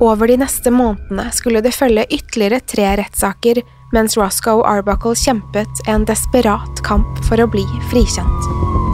Over 0.00 0.28
de 0.28 0.36
neste 0.36 0.68
månedene 0.70 1.30
skulle 1.32 1.62
det 1.64 1.72
følge 1.72 2.04
ytterligere 2.10 2.60
tre 2.68 2.90
rettssaker 3.00 3.62
mens 3.94 4.18
Roscoe 4.20 4.66
Arbuckle 4.68 5.16
kjempet 5.16 5.88
en 5.88 6.04
desperat 6.04 6.84
kamp 6.84 7.22
for 7.30 7.40
å 7.40 7.48
bli 7.48 7.64
frikjent. 7.88 8.93